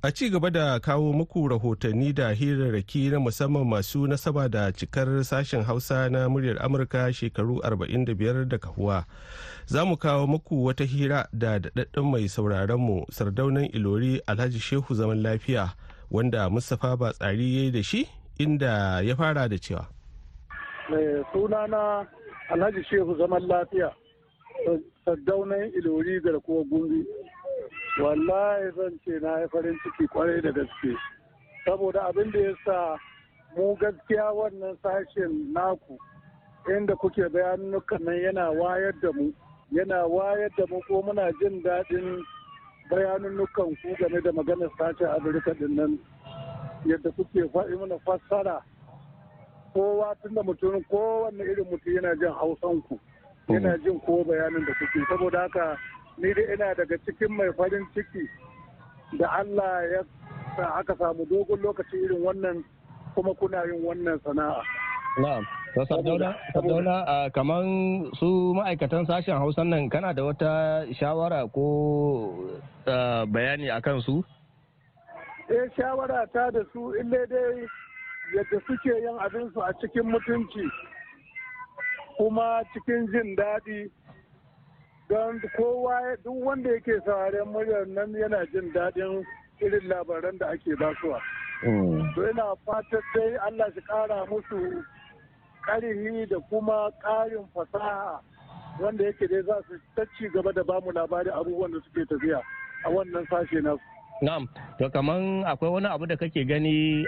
A 0.04 0.12
ci 0.12 0.30
gaba 0.30 0.50
da 0.50 0.80
kawo 0.80 1.14
muku 1.14 1.48
rahotanni 1.48 2.14
da 2.14 2.32
hirarraki 2.34 3.10
na 3.10 3.20
musamman 3.20 3.64
masu 3.68 4.08
nasaba 4.08 4.50
da 4.50 4.72
cikar 4.72 5.24
sashen 5.24 5.64
Hausa 5.64 6.10
na 6.10 6.30
muryar 6.30 6.58
Amurka 6.66 7.14
shekaru 7.14 7.60
45 7.64 8.46
da 8.46 8.58
kahuwa. 8.58 9.06
Za 9.66 9.86
mu 9.86 9.98
kawo 9.98 10.28
muku 10.28 10.66
wata 10.66 10.84
hira 10.84 11.28
da 11.34 11.60
daɗaɗɗen 11.60 12.12
mai 12.12 12.28
sauraronmu 12.30 13.06
sardaunan 13.12 13.70
Ilori 13.74 14.20
Alhaji 14.28 14.60
Shehu 14.60 14.94
zaman 14.96 15.22
lafiya 15.22 15.70
wanda 16.12 16.50
Mustapha 16.50 16.98
ba 16.98 17.14
tsari 17.14 17.56
ya 17.56 17.62
yi 17.64 17.72
da 17.72 17.84
shi 17.84 18.10
inda 18.40 19.02
ya 19.02 19.16
fara 19.16 19.48
da 19.50 19.56
cewa. 19.60 19.88
Sunana 21.34 22.08
Alhaji 22.50 22.84
Shehu 22.90 23.16
zaman 23.18 23.48
lafiya 23.48 23.94
sardaunan 25.06 25.72
Ilori 25.78 26.20
garkuwar 26.20 26.66
gumbi. 26.66 27.06
Wallahi 28.02 28.72
zan 28.76 29.00
ce 29.06 29.20
na 29.22 29.40
yi 29.40 29.48
farin 29.48 29.78
ciki 29.84 30.08
ƙwarai 30.08 30.42
da 30.42 30.52
gaske. 30.52 30.98
Saboda 31.66 32.02
abin 32.10 32.32
da 32.32 32.40
ya 32.40 32.54
sa 32.66 32.98
mu 33.56 33.76
gaskiya 33.78 34.34
wannan 34.34 34.78
sashen 34.84 35.54
naku 35.54 35.98
inda 36.70 36.96
kuke 36.96 37.30
bayanukan 37.30 38.02
nan 38.02 38.16
yana 38.16 38.50
wayar 38.52 38.94
da 39.02 39.12
mu 39.14 39.32
yana 39.72 40.08
wayar 40.10 40.50
da 40.58 40.66
mu 40.70 40.82
ko 40.88 41.02
muna 41.02 41.30
jin 41.40 41.62
daɗin 41.64 42.24
bayanunukan 42.90 43.78
ku 43.82 43.96
game 44.00 44.22
da 44.22 44.32
maganar 44.32 44.70
sashen 44.80 45.08
afirka 45.08 45.54
ɗin 45.54 45.76
nan. 45.76 46.00
Yadda 46.86 47.12
kuke 47.12 47.46
faɗi 47.54 47.78
mana 47.80 48.00
fassara 48.06 48.62
kowa 49.74 50.16
tun 50.24 50.34
da 50.34 50.42
mutum 50.42 50.82
kowanne 50.90 51.44
irin 51.44 51.66
mutum 51.70 51.94
yana 51.94 52.16
jin 52.20 52.34
hausanku 52.34 53.00
yana 53.50 53.78
jin 53.84 54.00
ko 54.02 54.24
bayanin 54.26 54.66
da 54.66 54.74
kuke. 54.82 55.06
Saboda 55.10 55.40
haka 55.46 55.78
ni 56.18 56.34
dai 56.34 56.46
ina 56.54 56.74
daga 56.78 56.98
cikin 57.06 57.32
mai 57.38 57.50
farin 57.58 57.86
ciki 57.94 58.24
da 59.20 59.28
Allah 59.42 59.74
ya 59.92 60.02
sa 60.56 60.66
aka 60.80 60.94
samu 61.00 61.26
dogon 61.30 61.60
lokaci 61.62 61.98
irin 62.06 62.22
wannan 62.24 62.64
kuma 63.16 63.34
kuna 63.36 63.62
yin 63.70 63.82
wannan 63.86 64.18
sana'a. 64.26 64.62
Na'am. 65.22 65.44
Sardauna 65.74 67.30
kamar 67.34 67.64
su 68.20 68.54
ma'aikatan 68.54 69.06
sashen 69.10 69.38
Hausan 69.42 69.70
nan 69.74 69.90
kana 69.90 70.14
da 70.14 70.22
wata 70.24 70.86
shawara 70.94 71.50
ko 71.54 71.66
bayani 73.34 73.70
a 73.74 73.82
kan 73.82 74.02
su? 74.02 74.22
Eh 75.50 75.66
shawara 75.78 76.26
ta 76.34 76.50
da 76.54 76.62
su 76.74 76.94
ille 77.00 77.26
dai 77.30 77.66
yadda 78.38 78.58
suke 78.70 78.86
yin 79.02 79.18
abinsu 79.26 79.62
a 79.66 79.74
cikin 79.82 80.06
mutunci 80.14 80.62
kuma 82.18 82.62
cikin 82.74 83.08
jin 83.12 83.36
daɗi 83.36 83.90
don 85.14 85.38
kowa 85.58 86.18
duk 86.26 86.34
wanda 86.46 86.70
yake 86.74 86.98
sauraren 87.06 87.46
muryar 87.54 87.86
nan 87.88 88.10
yana 88.18 88.42
jin 88.52 88.74
daɗin 88.74 89.22
irin 89.62 89.86
labaran 89.88 90.38
da 90.42 90.48
ake 90.58 90.74
basuwa. 90.82 91.20
To 92.16 92.22
ina 92.30 92.46
fatan 92.66 93.02
dai 93.16 93.36
Allah 93.46 93.68
shi 93.76 93.82
ƙara 93.86 94.26
musu 94.26 94.82
ƙarihi 95.70 96.26
da 96.30 96.40
kuma 96.50 96.90
ƙarin 97.06 97.46
fasaha 97.54 98.20
wanda 98.82 99.04
yake 99.06 99.30
dai 99.30 99.42
za 99.46 99.62
su 99.70 99.78
ta 99.96 100.02
ci 100.18 100.28
gaba 100.34 100.50
da 100.54 100.64
ba 100.64 100.82
mu 100.82 100.90
labari 100.92 101.30
abubuwan 101.30 101.72
da 101.72 101.80
suke 101.86 102.10
tafiya 102.10 102.42
a 102.86 102.90
wannan 102.90 103.26
sashe 103.30 103.62
nasu. 103.62 103.80
Na'am, 104.22 104.48
to 104.80 104.90
kaman 104.90 105.44
akwai 105.46 105.70
wani 105.78 105.88
abu 105.94 106.06
da 106.10 106.16
kake 106.18 106.42
gani 106.48 107.06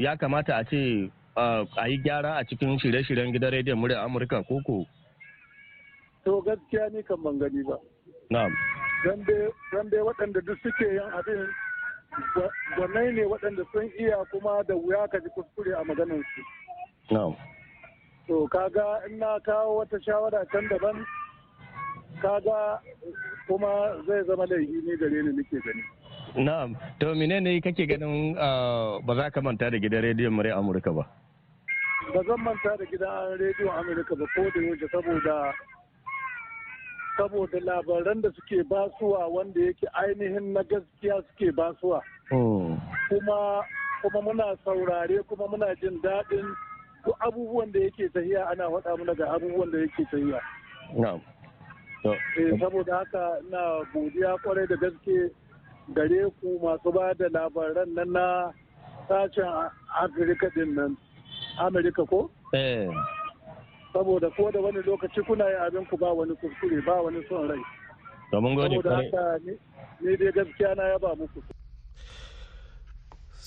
ya 0.00 0.16
kamata 0.16 0.56
a 0.56 0.64
ce 0.64 1.10
a 1.36 1.84
yi 1.88 2.00
gyara 2.00 2.40
a 2.40 2.44
cikin 2.48 2.78
shirye-shiryen 2.80 3.36
gidan 3.36 3.52
rediyon 3.52 3.76
muryar 3.78 4.04
Amurka 4.08 4.40
koko? 4.48 4.86
To 6.28 6.42
gaskiya 6.44 6.92
ni 6.92 7.00
kan 7.08 7.16
ban 7.24 7.38
gani 7.40 7.62
ba. 7.64 7.76
Na'am. 8.30 8.52
Dan 9.04 9.24
dai 9.88 10.00
waɗanda 10.04 10.44
duk 10.44 10.58
suke 10.62 10.84
yin 10.84 11.08
abin 11.16 11.40
gwanai 12.76 13.12
ne 13.16 13.24
waɗanda 13.24 13.64
sun 13.72 13.88
iya 13.98 14.20
kuma 14.30 14.60
da 14.68 14.74
wuya 14.76 15.08
ka 15.08 15.16
ji 15.24 15.28
kuskure 15.32 15.72
a 15.72 15.80
maganar 15.88 16.20
su. 16.20 16.42
Na'am. 17.14 17.32
To 18.28 18.44
kaga 18.52 19.00
in 19.08 19.16
na 19.18 19.38
kawo 19.40 19.80
wata 19.80 19.96
shawara 20.04 20.44
can 20.52 20.68
daban 20.68 21.00
kaga 22.20 22.80
kuma 23.48 23.72
zai 24.06 24.20
zama 24.28 24.44
laifi 24.44 24.84
ne 24.84 24.96
gare 25.00 25.22
ni 25.24 25.32
nake 25.32 25.56
gani. 25.64 25.82
Na'am. 26.44 26.76
To 27.00 27.14
menene 27.16 27.56
kake 27.64 27.88
ganin 27.88 28.34
ba 29.06 29.12
za 29.16 29.30
ka 29.32 29.40
manta 29.40 29.70
da 29.72 29.78
gidan 29.80 30.04
rediyon 30.04 30.36
murya 30.36 30.60
Amurka 30.60 30.92
ba? 30.92 31.08
Ba 32.12 32.20
zan 32.28 32.44
manta 32.44 32.76
da 32.76 32.84
gidan 32.84 33.40
rediyon 33.40 33.72
Amurka 33.72 34.12
ba 34.18 34.26
ko 34.36 34.44
da 34.52 34.60
yaushe 34.60 34.88
saboda 34.92 35.54
saboda 37.18 37.58
labaran 37.60 38.22
da 38.22 38.30
suke 38.32 38.62
basuwa 38.70 39.26
wanda 39.26 39.60
yake 39.60 39.86
ainihin 39.92 40.52
na 40.54 40.62
gaskiya 40.62 41.22
suke 41.28 41.50
basuwa. 41.52 42.02
Kuma 43.08 43.64
kuma 44.02 44.22
muna 44.22 44.56
saurare 44.64 45.18
kuma 45.28 45.46
muna 45.48 45.74
jin 45.82 45.98
daɗin 46.02 46.46
duk 47.04 47.16
abubuwan 47.20 47.72
da 47.72 47.80
yake 47.80 48.08
tahiya 48.14 48.46
ana 48.50 48.70
faɗa 48.70 48.96
mana 48.98 49.14
ga 49.14 49.26
abubuwan 49.34 49.70
da 49.72 49.78
yake 49.78 50.04
tahiya. 50.10 50.40
saboda 52.60 52.94
haka 52.96 53.38
na 53.50 53.82
godiya 53.92 54.36
ƙwarai 54.42 54.68
da 54.68 54.76
gaske 54.76 55.30
gare 55.94 56.30
ku 56.40 56.58
masu 56.62 56.92
ba 56.92 57.14
da 57.18 57.26
labaran 57.28 57.94
nan 57.94 58.12
na 58.12 58.52
sashen 59.08 59.70
afirka 60.00 60.46
ɗin 60.54 60.74
nan 60.74 60.96
amerika 61.58 62.06
ko? 62.06 62.30
Saboda 63.92 64.30
ko 64.36 64.50
da 64.50 64.60
wani 64.60 64.78
lokaci 64.86 65.22
kuna 65.26 65.44
yi 65.44 65.56
abin 65.66 65.86
ku 65.86 65.96
ba 65.96 66.12
wani 66.12 66.34
kuskure 66.36 66.80
ba 66.86 67.02
wani 67.02 67.22
son 67.28 67.48
rai. 67.48 67.62
Saboda 68.30 68.96
haka 68.96 69.38
ne 70.00 70.16
dai 70.16 70.32
gaskiya 70.32 70.74
na 70.76 70.82
yaba 70.92 71.14
muku. 71.16 71.42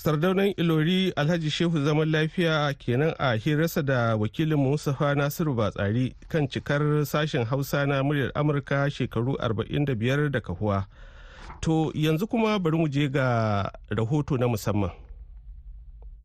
Sardaunan 0.02 0.54
ilori 0.56 1.12
alhaji 1.16 1.50
shehu 1.50 1.78
zaman 1.84 2.10
lafiya 2.10 2.74
kenan 2.78 3.14
a 3.18 3.36
hirarsa 3.36 3.82
da 3.86 4.16
wakilin 4.16 4.58
Mustapha 4.58 5.14
nasiru 5.14 5.54
batsari 5.54 6.14
kan 6.28 6.48
cikar 6.48 7.06
sashen 7.06 7.44
hausa 7.44 7.86
na 7.86 8.02
muryar 8.02 8.32
amurka 8.34 8.90
shekaru 8.90 9.32
45 9.38 10.28
da 10.28 10.40
kahuwa. 10.40 10.86
To 11.60 11.92
yanzu 11.94 12.26
kuma 12.26 12.58
bari 12.58 12.76
mu 12.78 12.88
je 12.88 13.08
ga 13.08 13.70
rahoto 13.90 14.36
na 14.38 14.48
musamman. 14.48 14.90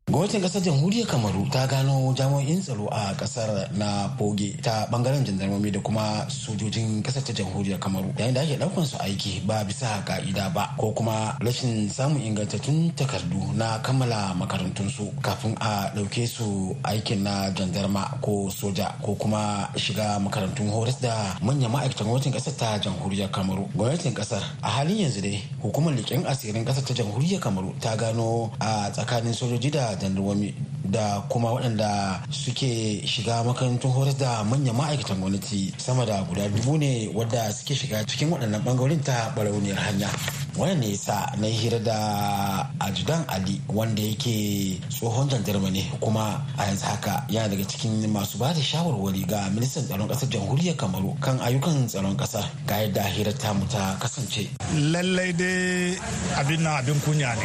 Gwamnatin 0.08 0.40
ƙasar 0.40 0.62
jamhuriyar 0.64 1.06
kamaru 1.06 1.44
ta 1.52 1.66
gano 1.66 2.14
jami'in 2.16 2.62
tsaro 2.64 2.88
a 2.90 3.12
ƙasar 3.14 3.68
na 3.76 4.08
boge 4.16 4.56
ta 4.62 4.86
ɓangaren 4.90 5.20
jandarmomi 5.24 5.70
da 5.70 5.80
kuma 5.80 6.24
sojojin 6.32 7.02
ƙasar 7.04 7.22
ta 7.24 7.32
jamhuriyar 7.36 7.78
kamaru. 7.78 8.08
Yayin 8.16 8.32
da 8.34 8.40
ake 8.40 8.56
ɗaukan 8.56 8.86
su 8.86 8.96
aiki 9.04 9.42
ba 9.46 9.62
bisa 9.68 10.00
ka'ida 10.08 10.48
ba 10.48 10.72
ko 10.78 10.92
kuma 10.96 11.36
rashin 11.44 11.90
samun 11.92 12.22
ingantattun 12.24 12.90
takardu 12.96 13.52
na 13.54 13.78
kammala 13.84 14.32
makarantun 14.34 14.88
su 14.88 15.12
kafin 15.20 15.54
a 15.60 15.92
ɗauke 15.94 16.26
su 16.26 16.74
aikin 16.84 17.22
na 17.22 17.50
jandarma 17.52 18.08
ko 18.22 18.48
soja 18.48 18.88
ko 19.04 19.14
kuma 19.14 19.68
shiga 19.76 20.16
makarantun 20.18 20.70
horas 20.72 20.96
da 21.02 21.36
manyan 21.44 21.68
ma'aikatan 21.70 22.08
gwamnatin 22.08 22.32
ƙasar 22.32 22.56
ta 22.56 22.78
jamhuriyar 22.80 23.28
kamaru. 23.30 23.68
Gwamnatin 23.76 24.14
ƙasar 24.16 24.40
a 24.62 24.68
halin 24.70 25.04
yanzu 25.04 25.20
dai 25.20 25.36
hukumar 25.60 25.92
leƙen 25.92 26.24
asirin 26.24 26.64
ƙasar 26.64 26.84
ta 26.88 26.94
jamhuriyar 26.94 27.40
kamaru 27.44 27.74
ta 27.78 27.94
gano 27.94 28.50
a 28.58 28.88
tsakanin 28.90 29.34
sojoji 29.36 29.70
da 29.70 29.97
jandarmomi 30.00 30.54
da 30.90 31.20
kuma 31.28 31.52
waɗanda 31.52 32.20
suke 32.30 33.02
shiga 33.06 33.42
makarantun 33.44 33.90
horar 33.92 34.14
da 34.16 34.42
manyan 34.44 34.74
ma'aikatan 34.76 35.20
gwamnati 35.20 35.72
sama 35.76 36.06
da 36.06 36.22
guda 36.24 36.48
dubu 36.48 36.78
ne 36.78 37.08
wadda 37.14 37.52
suke 37.52 37.74
shiga 37.74 38.04
cikin 38.06 38.30
waɗannan 38.30 38.62
ɓangarorin 38.64 39.02
ta 39.04 39.32
barauniyar 39.36 39.76
hanya. 39.78 40.08
Wannan 40.56 40.80
ne 40.80 40.90
yasa 40.90 41.30
na 41.38 41.46
hira 41.46 41.78
da 41.78 42.66
ajudan 42.80 43.22
ali 43.28 43.60
wanda 43.68 44.02
yake 44.02 44.80
tsohon 44.88 45.28
jandarma 45.28 45.70
ne 45.70 45.84
kuma 46.00 46.40
a 46.56 46.64
yanzu 46.66 46.86
haka 46.86 47.24
yana 47.28 47.48
daga 47.48 47.64
cikin 47.68 48.08
masu 48.10 48.38
ba 48.38 48.52
da 48.54 48.60
shawarwari 48.62 49.26
ga 49.28 49.50
ministan 49.54 49.84
tsaron 49.84 50.08
ƙasar 50.08 50.28
jamhuriyar 50.30 50.76
kamaru 50.76 51.14
kan 51.20 51.38
ayyukan 51.40 51.86
tsaron 51.86 52.16
ƙasa 52.16 52.42
ga 52.66 52.76
yadda 52.80 53.02
hirar 53.02 53.34
tamu 53.38 53.66
ta 53.68 53.94
kasance. 54.00 54.48
Lallai 54.74 55.32
dai 55.36 55.94
abin 56.40 56.62
na 56.62 56.78
abin 56.80 56.96
kunya 57.04 57.34
ne. 57.36 57.44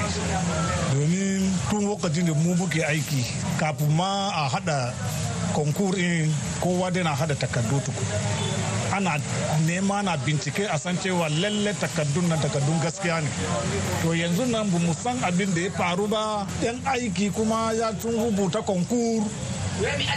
Domin 0.95 1.42
tun 1.69 1.85
lokacin 1.87 2.25
da 2.25 2.33
mu 2.33 2.55
muke 2.55 2.83
aiki 2.85 3.25
kafin 3.59 3.89
ma 3.95 4.29
a 4.35 4.49
hada 4.49 4.93
konkur 5.53 5.97
in 5.97 6.33
kowa 6.61 6.91
dai 6.91 7.03
na 7.03 7.13
hada 7.15 7.35
takardu 7.35 7.79
tuku 7.85 8.03
ana 8.93 9.17
nema 9.65 10.03
na 10.03 10.17
bincike 10.17 10.67
a 10.69 10.77
san 10.77 10.97
cewa 10.97 11.29
lalle 11.29 11.73
takardun 11.73 12.27
nan 12.29 12.39
takardun 12.39 12.77
gaskiya 12.83 13.21
ne. 13.21 13.29
To 14.01 14.13
yanzu 14.13 14.45
nan 14.45 14.69
ba 14.69 14.77
mu 14.79 14.93
san 14.93 15.17
abin 15.25 15.49
da 15.55 15.61
ya 15.61 15.71
faru 15.71 16.07
ba. 16.07 16.45
Yan 16.61 16.77
aiki 16.85 17.31
kuma 17.33 17.73
ya 17.73 17.89
tun 17.97 18.13
rubuta 18.13 18.61
konkur 18.61 19.25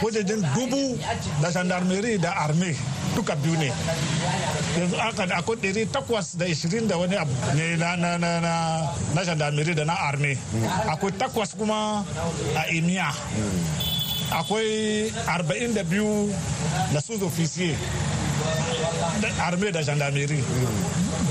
wajejen 0.03 0.41
dubu 0.55 0.97
da 1.41 1.49
gendarmerie 1.51 2.17
da 2.17 2.31
arme 2.37 2.75
duka 3.15 3.35
biyu 3.35 3.57
ne. 3.57 3.71
Yanzu 4.79 4.95
aka 5.01 5.25
da 5.25 5.35
akwai 5.37 5.57
ɗari 5.57 5.85
takwas 5.91 6.35
da 6.37 6.45
ishirin 6.45 6.87
da 6.87 6.97
wani 6.97 7.15
abu 7.17 7.31
ne 7.55 7.75
na 7.77 7.95
na 7.95 8.17
na 8.17 8.39
na 8.39 8.53
na 9.13 9.21
gendarmerie 9.25 9.73
da 9.75 9.85
na 9.85 9.93
arme 9.93 10.37
akwai 10.87 11.11
takwas 11.17 11.53
kuma 11.57 12.05
a 12.55 12.61
emiya 12.69 13.09
akwai 14.31 15.11
arba'in 15.27 15.73
da 15.73 15.83
biyu 15.83 16.29
na 16.93 16.99
sous 17.01 17.21
officier 17.21 17.75
arme 19.41 19.71
da 19.71 19.81
gendarmerie. 19.81 20.43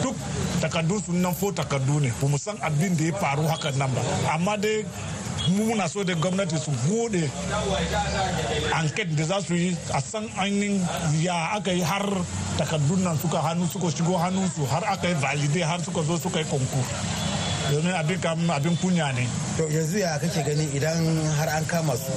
Duk 0.02 0.16
takardu 0.60 1.00
sun 1.04 1.20
nan 1.22 1.34
fo 1.34 1.52
takardu 1.52 2.00
ne. 2.00 2.10
Ba 2.20 2.26
mu 2.28 2.38
san 2.38 2.56
abin 2.60 2.96
da 2.96 3.04
ya 3.04 3.12
faru 3.14 3.46
hakan 3.48 3.76
nan 3.78 3.90
ba. 3.94 4.00
Amma 4.34 4.56
dai 4.56 4.84
muna 5.48 5.88
so 5.88 6.02
da 6.04 6.14
gwamnati 6.14 6.58
su 6.58 6.70
buɗe 6.70 7.28
anket 8.74 9.08
da 9.16 9.24
za 9.24 9.40
su 9.42 9.54
yi 9.54 9.76
a 9.92 10.00
san 10.00 10.28
ainihin 10.38 10.80
ya 11.22 11.52
aka 11.56 11.70
yi 11.72 11.82
har 11.82 12.06
takardun 12.58 13.02
nan 13.02 13.18
suka 13.18 13.38
hannu 13.42 13.66
suka 13.68 13.90
shigo 13.90 14.16
hannunsu 14.18 14.66
har 14.70 14.84
aka 14.84 15.08
yi 15.08 15.14
valide 15.14 15.62
har 15.64 15.80
suka 15.84 16.02
zo 16.02 16.18
suka 16.18 16.38
yi 16.38 16.44
konkur 16.44 16.84
domin 17.70 17.92
abin 17.94 18.18
abin 18.50 18.76
kunya 18.76 19.12
ne. 19.12 19.26
To 19.56 19.62
yanzu 19.68 19.98
ya 19.98 20.18
kake 20.18 20.42
gani 20.46 20.64
idan 20.74 21.02
har 21.38 21.48
an 21.48 21.64
kama 21.66 21.96
su 21.96 22.12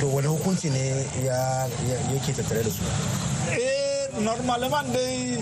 to 0.00 0.06
wani 0.06 0.28
hukunci 0.28 0.70
ne 0.70 1.06
ya 1.24 1.68
yake 2.12 2.32
tattare 2.32 2.62
da 2.62 2.70
su? 2.70 2.82
Eh 3.52 3.93
normalement 4.20 4.82
dai 4.92 5.38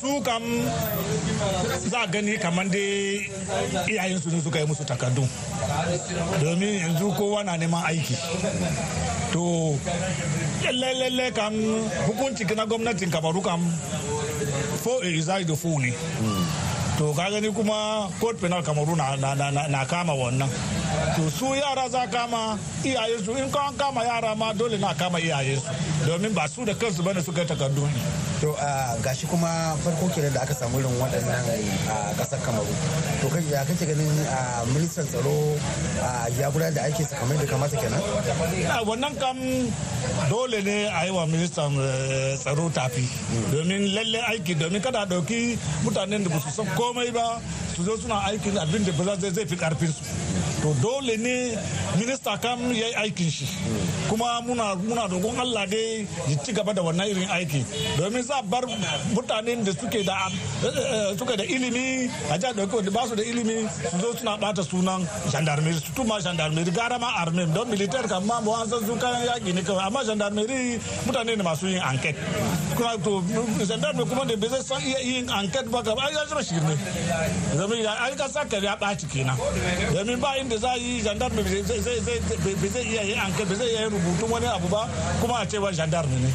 su 0.00 0.20
kam 0.22 0.42
za 1.88 2.06
gani 2.06 2.38
kamar 2.38 2.66
dai 2.68 3.28
iyayensu 3.88 4.30
ne 4.30 4.40
suka 4.42 4.58
yi 4.60 4.66
musu 4.66 4.84
takardu. 4.84 5.26
Domin 6.42 6.78
yanzu 6.80 7.12
kowa 7.16 7.44
na 7.44 7.56
neman 7.56 7.84
aiki. 7.86 8.16
To 9.32 9.78
lalle 10.72 11.30
kam 11.32 11.54
hukunci 12.06 12.44
na 12.56 12.66
gwamnatin 12.66 13.10
kamaru 13.10 13.42
kam 13.42 13.60
fo 14.82 15.00
e 15.02 15.10
izai 15.18 15.44
da 15.44 15.54
fo 15.54 15.78
ne. 15.78 15.92
To 16.98 17.12
ka 17.12 17.28
gani 17.30 17.52
kuma 17.52 18.08
court 18.20 18.40
penal 18.40 18.62
kamaru 18.62 18.96
na, 18.96 19.84
kama 19.84 20.12
wannan. 20.14 20.48
To 21.16 21.30
su 21.30 21.46
yara 21.54 21.88
za 21.88 22.06
kama 22.06 22.58
iyaye 22.84 23.18
su 23.24 23.32
in 23.36 23.50
kan 23.52 23.74
kama 23.76 24.02
yara 24.04 24.34
ma 24.34 24.52
dole 24.52 24.78
na 24.78 24.94
kama 24.94 25.18
iyaye 25.20 25.56
su 25.56 25.68
domin 26.06 26.32
ba 26.34 26.48
su 26.48 26.64
da 26.64 26.74
kansu 26.74 27.02
ba 27.02 27.12
ne 27.12 27.20
suka 27.22 27.44
takardu 27.44 27.84
to 28.40 28.52
a 28.60 28.96
gashi 29.00 29.24
kuma 29.28 29.76
farko 29.80 30.06
kenan 30.14 30.32
da 30.34 30.42
aka 30.44 30.52
samu 30.54 30.78
irin 30.80 30.92
waɗannan 31.00 31.44
a 31.88 32.12
ƙasar 32.20 32.38
kamaru. 32.44 32.72
To 33.20 33.28
kai 33.32 33.42
ya 33.50 33.64
kake 33.64 33.86
ganin 33.88 34.12
a 34.28 34.66
ministan 34.76 35.06
tsaro 35.08 35.56
ya 36.38 36.50
gudanar 36.52 36.74
da 36.74 36.82
aiki 36.84 37.04
kamar 37.16 37.36
da 37.40 37.46
kamata 37.48 37.76
kenan? 37.80 38.00
Wannan 38.84 39.14
kam 39.18 39.38
dole 40.28 40.60
ne 40.62 40.84
a 40.92 41.04
yi 41.08 41.10
wa 41.16 41.24
ministan 41.26 41.72
tsaro 42.36 42.68
tafi. 42.70 43.08
Domin 43.52 43.94
lalle 43.96 44.20
aiki 44.28 44.52
domin 44.54 44.82
kada 44.84 45.02
a 45.02 45.06
ɗauki 45.06 45.56
mutanen 45.82 46.20
da 46.24 46.28
ba 46.28 46.38
su 46.44 46.50
san 46.52 46.66
komai 46.76 47.08
ba 47.12 47.40
su 47.76 47.82
zo 47.84 47.96
suna 47.96 48.14
aikin 48.26 48.56
abin 48.58 48.84
da 48.84 48.92
ba 48.92 49.16
zai 49.20 49.46
fi 49.46 49.56
ƙarfin 49.56 49.92
su. 49.92 50.02
To 50.62 50.72
dole 50.80 51.16
ne 51.18 51.58
minista 51.98 52.38
kam 52.40 52.72
ya 52.72 52.86
yi 52.88 52.94
aikin 52.94 53.30
shi. 53.30 53.46
Kuma 54.08 54.40
muna 54.40 54.74
muna 54.74 55.06
dogon 55.08 55.38
Allah 55.38 55.66
dai 55.66 56.06
ya 56.28 56.36
ci 56.42 56.52
gaba 56.52 56.72
da 56.72 56.82
wannan 56.82 57.06
irin 57.10 57.28
aiki. 57.28 57.62
Domin 57.98 58.22
za 58.22 58.40
bar 58.42 58.62
mutanen 59.14 59.62
da 59.64 59.72
suke 59.72 60.02
da 60.04 60.16
suke 61.18 61.36
da 61.36 61.44
ilimi 61.44 62.10
a 62.32 62.38
jihar 62.38 62.54
ɗauki 62.56 62.74
wanda 62.76 62.90
ba 62.90 63.06
su 63.08 63.14
da 63.14 63.22
ilimi 63.22 63.68
su 63.90 63.98
zo 64.00 64.16
suna 64.16 64.36
bata 64.38 64.62
sunan 64.62 65.06
gendarmerie. 65.30 65.78
Su 65.80 65.92
tuma 65.92 66.18
gendarmerie 66.20 66.72
gara 66.72 66.98
ma 66.98 67.12
arme 67.20 67.44
don 67.52 67.68
militar 67.68 68.08
kan 68.08 68.24
ma 68.24 68.36
an 68.40 68.68
san 68.68 68.80
su 68.86 68.96
kayan 68.96 69.26
yaki 69.28 69.52
ne 69.52 69.60
kawai. 69.62 69.86
Amma 69.86 70.00
gendarmerie 70.04 70.80
mutane 71.04 71.36
ne 71.36 71.42
masu 71.42 71.66
yin 71.68 71.82
enquete 71.82 72.16
kuma 72.76 72.96
to 73.04 73.20
gendarmerie 73.68 74.08
kuma 74.08 74.24
da 74.24 74.36
bai 74.36 74.48
san 74.64 74.80
iya 74.80 74.98
yin 75.04 75.28
enquete 75.28 75.68
ba 75.70 75.82
kamar 75.82 76.10
ya 76.12 76.24
zama 76.26 76.42
shirme. 76.42 76.74
Domin 77.66 77.82
ya 77.82 77.92
an 78.06 78.14
ka 78.16 78.28
saka 78.28 78.56
ya 78.62 78.76
ɓaci 78.76 79.06
kenan. 79.10 79.36
Domin 79.92 80.20
ba 80.20 80.38
inda 80.38 80.56
za 80.58 80.70
a 80.70 80.76
yi 80.78 81.02
gendarme 81.02 81.42
bai 81.42 81.62
zai 81.62 82.84
iya 82.86 83.02
yin 83.02 83.18
enquete 83.18 83.48
bai 83.48 83.56
zai 83.58 83.68
iya 83.70 83.80
yin 83.82 83.90
rubutun 83.90 84.30
wani 84.30 84.46
abu 84.46 84.68
ba 84.68 84.88
kuma 85.20 85.40
a 85.42 85.46
cewa 85.46 85.72
gendarme 85.74 86.14
ne. 86.22 86.30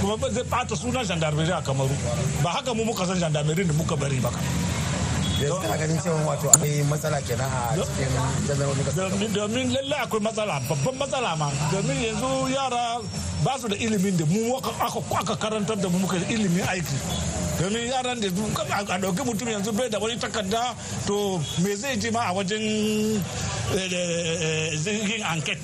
Kuma 0.00 0.16
zai 0.30 0.42
ɓata 0.42 0.74
sunan 0.76 1.04
gendarmerie 1.06 1.52
a 1.54 1.62
kamaru. 1.62 1.94
Ba 2.42 2.50
haka 2.50 2.74
mu 2.74 2.84
muka 2.84 3.06
san 3.06 3.18
gendarmerie 3.18 3.64
da 3.66 3.72
muka 3.72 3.96
bari 3.96 4.18
ba. 4.20 4.30
Kana 5.62 5.76
ganin 5.78 5.98
cewa 6.02 6.18
wato 6.26 6.50
akwai 6.50 6.82
matsala 6.90 7.20
kenan 7.22 7.50
a 7.50 7.76
cikin 7.78 8.10
jandarmomi 8.46 8.82
ƙasar 8.82 9.10
domin 9.32 9.70
lallai 9.72 9.98
akwai 10.02 10.20
matsala 10.20 10.58
babban 10.68 10.94
matsala 10.98 11.36
ma. 11.38 11.50
Domin 11.70 12.02
yanzu 12.02 12.50
yara 12.50 12.98
ba 13.44 13.54
su 13.60 13.68
da 13.68 13.76
ilimin 13.76 14.16
da 14.16 14.24
mu 14.26 14.56
aka 14.58 15.36
karantar 15.36 15.76
da 15.80 15.88
mu 15.88 15.98
muka 15.98 16.16
ilimin 16.28 16.66
aiki. 16.66 17.43
Domin 17.60 17.86
yaran 17.88 18.20
da 18.20 18.28
a 18.76 18.98
ɗauki 18.98 19.22
mutum 19.24 19.48
yanzu 19.48 19.72
bai 19.72 19.88
da 19.88 19.98
wani 19.98 20.16
takarda 20.18 20.74
to 21.06 21.38
me 21.62 21.74
zai 21.74 21.96
ji 21.96 22.10
ma 22.10 22.20
a 22.30 22.32
wajen 22.34 22.60
yin 24.84 25.22
anket? 25.22 25.58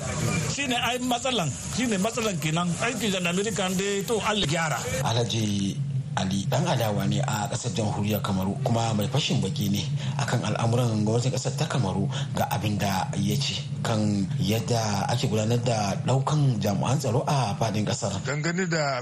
Shine 0.53 0.73
ai 0.75 0.97
matsalan 0.99 1.49
shine 1.75 1.97
matsalan 1.99 2.35
kenan. 2.39 2.67
Aikin 2.81 3.11
jandarmeri 3.11 3.51
kan 3.55 3.71
dai 3.77 4.03
to 4.07 4.19
Allah 4.23 4.47
gyara. 4.47 4.79
Alhaji 5.03 5.75
ali 6.19 6.43
dan 6.51 6.67
adawa 6.67 7.07
ne 7.07 7.21
a 7.23 7.47
ƙasar 7.47 7.71
jamhuriyar 7.71 8.19
kamaru 8.21 8.51
kuma 8.63 8.91
mai 8.93 9.07
fashin 9.07 9.39
baki 9.41 9.71
ne 9.71 9.83
akan 10.19 10.43
al'amuran 10.43 11.05
gwamnatin 11.07 11.31
ƙasar 11.31 11.55
ta 11.57 11.65
kamaru 11.65 12.03
ga 12.35 12.43
abin 12.51 12.77
da 12.77 13.07
ya 13.15 13.35
ce 13.39 13.63
kan 13.83 14.27
yadda 14.39 15.07
ake 15.07 15.27
gudanar 15.31 15.59
da 15.63 15.95
ɗaukan 16.05 16.59
jami'an 16.59 16.99
tsaro 16.99 17.23
a 17.27 17.55
faɗin 17.59 17.85
ƙasar 17.87 18.11
dangane 18.27 18.67
da 18.69 18.99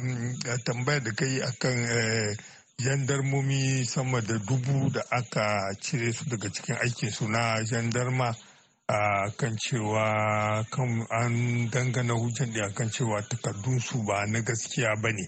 tambayar 0.66 1.02
da 1.04 1.12
kai 1.18 1.42
akan 1.42 1.76
jandarmomi 2.80 3.86
sama 3.86 4.22
da 4.22 4.38
dubu 4.38 4.90
da 4.90 5.02
aka 5.12 5.74
cire 5.82 6.14
su 6.14 6.26
daga 6.30 6.50
cikin 6.50 6.76
aikin 6.76 7.12
su 7.12 7.28
na 7.28 7.64
jandarma 7.66 8.34
a 8.88 9.30
kan 9.38 9.58
cewa 9.58 10.64
kan 10.72 11.06
an 11.12 11.70
dangana 11.72 12.14
hujjan 12.14 12.54
da 12.54 12.70
kan 12.74 12.90
cewa 12.90 13.22
takardun 13.30 13.80
su 13.82 14.04
ba 14.04 14.26
na 14.28 14.40
gaskiya 14.42 14.96
ba 15.02 15.10
ne. 15.12 15.28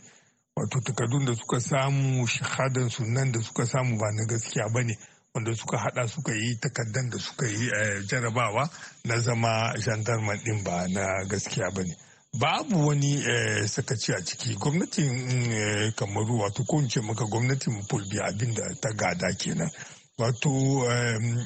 Wato 0.55 0.79
takardun 0.79 1.25
da 1.25 1.35
suka 1.35 1.59
samu 1.59 2.25
shahadan 2.27 2.89
su 2.89 3.03
nan 3.05 3.31
da 3.31 3.41
suka 3.41 3.65
samu 3.65 3.97
ba 3.97 4.07
na 4.15 4.23
gaskiya 4.25 4.71
ba 4.73 4.81
ne. 4.83 4.95
Wanda 5.35 5.53
suka 5.55 5.77
hada 5.77 6.07
suka 6.07 6.31
yi 6.33 6.55
takardan 6.59 7.09
da 7.09 7.17
suka 7.19 7.45
yi 7.47 7.67
jarabawa 8.07 8.69
na 9.05 9.19
zama 9.19 9.73
gendarman 9.77 10.39
din 10.43 10.63
ba 10.63 10.87
na 10.87 11.23
gaskiya 11.29 11.69
ba 11.75 11.83
ne. 11.83 11.95
Babu 12.39 12.87
wani 12.87 13.21
sakaci 13.67 14.13
a 14.13 14.21
ciki. 14.21 14.55
Gwamnatin 14.55 15.91
kamaru 15.95 16.39
wato 16.39 16.63
ko 16.63 16.81
ce 16.87 17.01
maka 17.01 17.25
gwamnatin 17.25 17.83
fulbi 17.89 18.19
abin 18.19 18.53
da 18.53 18.73
ta 18.79 18.89
gada 18.93 19.33
kenan. 19.35 19.69
Wato 20.17 20.49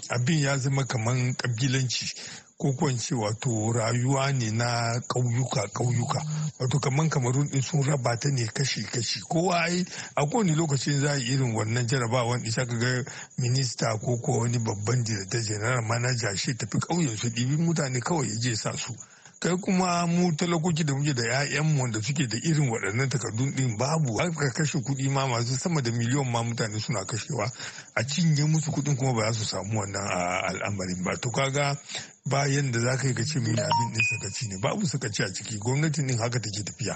abin 0.10 0.40
ya 0.42 0.58
zama 0.58 0.84
kaman 0.86 1.34
kabilanci 1.36 2.14
ko 2.58 2.72
kwance 2.74 3.16
wato 3.16 3.72
rayuwa 3.74 4.32
ne 4.32 4.52
na 4.52 5.00
ƙauyuka 5.08 5.68
ƙauyuka. 5.74 6.22
Wato 6.60 6.80
kaman 6.80 7.10
kamarun 7.10 7.50
din 7.50 7.62
sun 7.62 7.82
raba 7.84 8.16
ta 8.20 8.30
ne 8.30 8.46
kashi-kashi 8.46 9.22
kowa 9.28 9.56
ai 9.64 9.84
a 10.16 10.26
kowane 10.26 10.56
lokacin 10.56 11.00
za 11.02 11.12
a 11.14 11.18
irin 11.18 11.54
wannan 11.56 11.88
jarabawan 11.88 12.46
isa 12.46 12.66
ka 12.66 12.76
ga 12.78 13.04
minista 13.40 13.98
ko 13.98 14.18
ko 14.22 14.40
wani 14.40 14.60
babban 14.60 15.04
director 15.04 15.42
general 15.42 15.82
manager 15.82 16.38
shi 16.38 16.54
tafi 16.54 16.78
ƙauyen 16.80 17.18
su 17.18 17.30
ɗibi 17.30 17.58
mutane 17.58 18.00
kawai 18.00 18.28
ya 18.30 18.40
je 18.40 18.56
sa 18.56 18.72
su. 18.78 18.94
Kai 19.40 19.58
kuma 19.58 20.06
mu 20.08 20.32
talakoki 20.36 20.84
da 20.84 20.94
muke 20.94 21.14
da 21.14 21.22
'ya'yanmu 21.24 21.82
wanda 21.82 22.02
suke 22.02 22.28
da 22.28 22.38
irin 22.38 22.70
waɗannan 22.70 23.10
takardun 23.10 23.52
ɗin 23.56 23.78
babu. 23.78 24.20
Aka 24.22 24.52
kashe 24.54 24.80
kuɗi 24.80 25.10
ma 25.10 25.28
masu 25.28 25.56
sama 25.58 25.82
da 25.82 25.92
miliyon 25.92 26.30
ma 26.32 26.42
mutane 26.44 26.80
suna 26.80 27.04
kashewa. 27.06 27.52
A 27.96 28.04
cinye 28.08 28.46
musu 28.46 28.72
kuɗin 28.72 28.96
kuma 28.98 29.14
ba 29.14 29.32
za 29.32 29.40
su 29.40 29.46
samu 29.46 29.80
wannan 29.80 30.08
al'amarin 30.50 31.04
ba. 31.04 31.18
To 31.18 31.30
kaga 31.32 31.78
bayan 32.26 32.72
da 32.72 32.80
za 32.80 32.98
ka 32.98 33.08
yi 33.08 33.14
ka 33.14 33.24
ce 33.24 33.40
mai 33.40 33.52
abin 33.52 33.92
ɗin 33.94 34.04
sakaci 34.10 34.48
ne. 34.48 34.58
Babu 34.62 34.86
sakaci 34.88 35.24
a 35.24 35.34
ciki. 35.34 35.58
Gwamnatin 35.60 36.08
ɗin 36.08 36.18
haka 36.20 36.40
take 36.40 36.64
tafiya. 36.64 36.96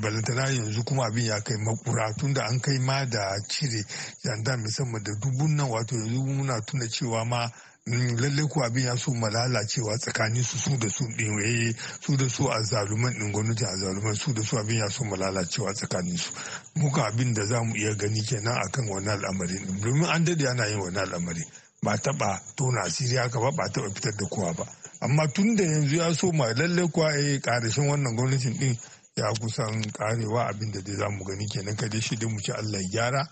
Balantana 0.00 0.50
yanzu 0.50 0.84
kuma 0.84 1.06
abin 1.06 1.26
ya 1.26 1.40
kai 1.42 1.56
makura 1.58 2.14
tun 2.16 2.32
da 2.32 2.44
an 2.46 2.60
kai 2.60 2.78
ma 2.78 3.04
da 3.04 3.34
cire 3.48 3.84
yanda 4.22 4.56
musamman 4.56 5.02
da 5.02 5.12
dubun 5.20 5.56
nan. 5.56 5.68
Wato 5.68 5.96
yanzu 5.96 6.22
muna 6.24 6.60
tuna 6.64 6.86
cewa 6.88 7.24
ma 7.26 7.50
lallai 7.86 8.48
ko 8.48 8.64
abin 8.64 8.84
ya 8.86 8.96
so 8.96 9.12
ma 9.12 9.28
lalacewa 9.28 9.98
tsakanin 9.98 10.42
su 10.42 10.56
su 10.58 10.76
da 10.78 10.88
su 10.88 11.04
din 11.18 11.34
waye 11.36 11.74
su 12.00 12.16
da 12.16 12.26
su 12.30 12.48
a 12.50 12.62
zaluman 12.62 13.12
din 13.12 13.30
gwamnati 13.32 13.64
a 13.64 13.76
zaluman 13.76 14.14
su 14.14 14.32
da 14.32 14.42
su 14.42 14.56
abin 14.56 14.78
ya 14.78 14.88
so 14.88 15.04
ma 15.04 15.16
lalacewa 15.16 15.72
tsakanin 15.74 16.16
su. 16.16 16.32
Muka 16.76 17.04
abin 17.06 17.34
da 17.34 17.44
za 17.44 17.62
mu 17.62 17.76
iya 17.76 17.94
gani 17.94 18.22
kenan 18.22 18.56
akan 18.56 18.88
wani 18.88 19.08
al'amari 19.10 19.58
domin 19.82 20.04
an 20.08 20.24
daɗe 20.24 20.48
ana 20.48 20.66
yin 20.66 20.80
wani 20.80 20.98
al'amari 20.98 21.44
ba 21.82 21.98
taba 21.98 22.40
tona 22.56 22.80
asiri 22.84 23.16
haka 23.16 23.38
ba 23.40 23.50
ba 23.52 23.68
taba 23.68 23.90
fitar 23.94 24.16
da 24.16 24.26
kowa 24.28 24.52
ba. 24.54 24.64
Amma 25.00 25.28
tun 25.28 25.54
da 25.56 25.64
yanzu 25.64 25.96
ya 25.96 26.14
so 26.14 26.32
ma 26.32 26.52
lallai 26.54 26.88
kuwa 26.88 27.12
ya 27.12 27.38
karashin 27.40 27.84
wannan 27.88 28.16
gwamnatin 28.16 28.58
din 28.58 28.78
ya 29.16 29.28
kusan 29.40 29.92
karewa 29.92 30.48
abin 30.48 30.72
da 30.72 30.80
dai 30.80 30.96
za 30.96 31.08
mu 31.10 31.22
gani 31.24 31.46
kenan. 31.48 31.76
Kadai 31.76 32.00
shi 32.00 32.16
dai 32.16 32.30
mu 32.32 32.40
ci 32.40 32.50
Allah 32.52 32.80
ya 32.80 32.88
gyara. 32.88 33.28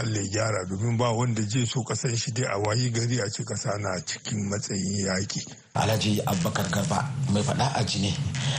Allah 0.00 0.22
ya 0.24 0.28
gyara 0.32 0.64
domin 0.64 0.96
ba 0.96 1.12
wanda 1.12 1.42
zai 1.42 1.66
so 1.66 1.82
kasan 1.84 2.16
shi 2.16 2.32
dai 2.32 2.48
a 2.48 2.56
wayi 2.58 2.88
gari 2.90 3.20
a 3.20 3.28
ce 3.30 3.44
kasa 3.44 3.76
na 3.78 4.00
cikin 4.00 4.48
matsayin 4.48 5.04
yaki. 5.06 5.44
Alhaji 5.76 6.20
Abubakar 6.26 6.66
Garba 6.72 7.04
mai 7.32 7.42
faɗa 7.42 7.72
a 7.76 7.84
jini 7.84 8.10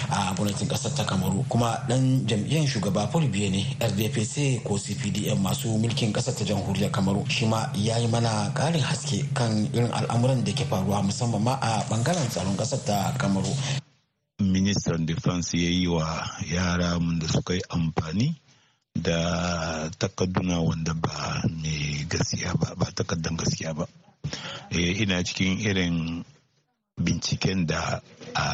a 0.10 0.34
gwamnatin 0.38 0.68
ƙasar 0.70 0.94
ta 0.96 1.04
Kamaru 1.04 1.44
kuma 1.50 1.82
ɗan 1.90 2.26
jam'iyyar 2.28 2.68
shugaba 2.68 3.12
Paul 3.12 3.28
Biya 3.28 3.50
ne 3.50 3.66
RDPC 3.82 4.64
ko 4.64 4.78
CPDM 4.78 5.42
masu 5.42 5.68
mulkin 5.78 6.14
ƙasar 6.14 6.38
ta 6.38 6.46
jamhuriyar 6.46 6.92
Kamaru 6.92 7.26
shi 7.30 7.46
ma 7.48 7.68
ya 7.76 7.98
yi 7.98 8.08
mana 8.08 8.54
ƙarin 8.56 8.82
haske 8.82 9.26
kan 9.34 9.66
irin 9.74 9.92
al'amuran 9.92 10.44
da 10.46 10.52
ke 10.54 10.64
faruwa 10.70 11.02
musamman 11.04 11.42
ma 11.44 11.58
a 11.62 11.84
ɓangaren 11.90 12.30
tsaron 12.30 12.56
ƙasar 12.56 12.86
ta 12.86 13.14
Kamaru. 13.18 13.52
Ministan 14.42 15.06
Defense 15.06 15.54
ya 15.54 15.70
yi 15.70 15.88
wa 15.88 16.26
yara 16.50 16.98
da 17.20 17.28
suka 17.28 17.54
yi 17.54 17.62
amfani 17.70 18.41
da 18.96 19.90
takadduna 19.98 20.60
wanda 20.60 20.94
ba 20.94 21.42
mai 21.48 22.04
gaskiya 22.12 22.52
ba 22.60 22.76
ba 22.76 22.88
takaddan 22.92 23.38
gaskiya 23.40 23.74
ba. 23.74 23.86
Ina 24.72 25.24
cikin 25.24 25.60
irin 25.60 26.24
binciken 27.00 27.66
da 27.66 28.02
a 28.36 28.46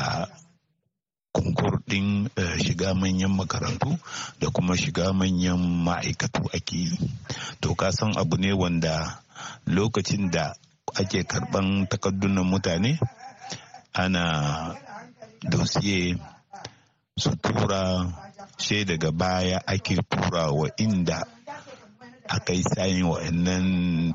konkur 1.34 1.82
din 1.86 2.30
shiga 2.64 2.94
manyan 2.94 3.34
makarantu 3.38 3.98
da 4.40 4.48
kuma 4.50 4.74
shiga 4.78 5.14
manyan 5.14 5.58
ma'aikatu 5.86 6.50
ake 6.56 6.78
yi. 6.78 6.98
To 7.62 7.76
ka 7.76 7.92
san 7.92 8.14
abu 8.18 8.38
ne 8.38 8.54
wanda 8.54 9.22
lokacin 9.66 10.30
da 10.32 10.54
ake 11.00 11.20
karɓan 11.32 11.68
takaddunan 11.90 12.46
mutane 12.52 12.92
ana 13.94 14.24
dosiye 15.52 15.98
su 17.22 17.32
tura 17.44 17.82
sai 18.58 18.84
daga 18.86 19.12
baya 19.12 19.62
ake 19.68 19.96
tura 20.10 20.52
wa 20.52 20.68
inda 20.78 21.24
aka 22.28 22.54
yi 22.54 22.64
sayin 22.64 23.06
wa'annan 23.08 23.66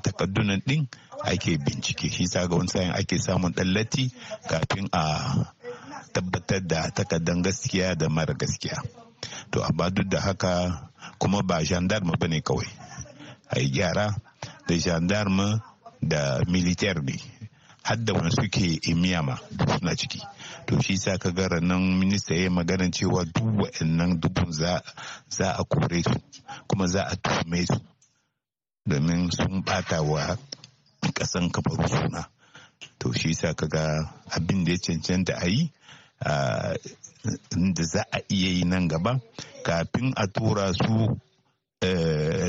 takaddunan 0.05 0.61
din 0.66 0.85
ake 1.24 1.57
bincike. 1.59 2.11
Shi 2.12 2.26
sa 2.26 2.46
ga 2.46 2.57
wani 2.57 2.68
sayin 2.68 2.92
ake 2.92 3.16
samun 3.18 3.52
ɗallati 3.57 4.11
kafin 4.50 4.87
a 4.92 5.02
tabbatar 6.12 6.61
da 6.66 6.90
takaddan 6.96 7.42
gaskiya 7.44 7.94
da 7.94 8.09
mara 8.09 8.35
gaskiya. 8.35 8.76
To 9.50 9.62
amma 9.64 9.90
duk 9.90 10.09
da 10.11 10.20
haka 10.20 10.52
kuma 11.18 11.42
ba 11.42 11.57
gendarme 11.64 12.14
ba 12.20 12.26
ne 12.28 12.40
kawai. 12.40 12.68
A 13.48 13.61
yi 13.61 13.68
gyara 13.74 14.07
da 14.68 14.74
gendarme 14.85 15.48
da 16.02 16.20
militaire 16.52 17.00
ne. 17.02 17.16
Hadda 17.83 18.12
wani 18.12 18.31
suke 18.31 18.66
imiyama 18.90 19.35
suna 19.78 19.94
ciki. 19.96 20.20
To 20.72 20.80
shi 20.80 20.96
sa 20.96 21.18
ka 21.20 21.30
gara 21.37 21.61
nan 21.61 22.00
minista 22.00 22.32
ya 22.35 22.48
magana 22.50 22.88
cewa 22.88 23.24
duk 23.28 23.44
wa'annan 23.61 24.16
dubun 24.20 24.48
za 24.52 24.80
a 25.52 25.64
kore 25.68 26.00
su 26.02 26.16
kuma 26.66 26.87
za 26.88 27.02
a 27.12 27.16
tuhume 27.16 27.61
su 27.68 27.76
domin 28.88 29.28
sun 29.30 29.61
bata 29.66 30.00
wa 30.02 30.37
kasan 31.16 31.50
kafaru 31.52 31.85
suna. 31.88 32.24
To 32.98 33.12
shi 33.12 33.35
sa 33.35 33.52
ka 33.52 33.66
ga 33.68 33.85
abin 34.32 34.64
da 34.64 34.72
ya 34.72 34.78
cancanta 34.80 35.35
a 35.37 35.46
yi 35.46 35.68
da 37.76 37.82
za 37.85 38.02
a 38.11 38.18
iya 38.32 38.50
yi 38.56 38.64
nan 38.64 38.88
gaba 38.88 39.20
kafin 39.66 40.12
a 40.16 40.24
tura 40.26 40.72
su 40.72 41.20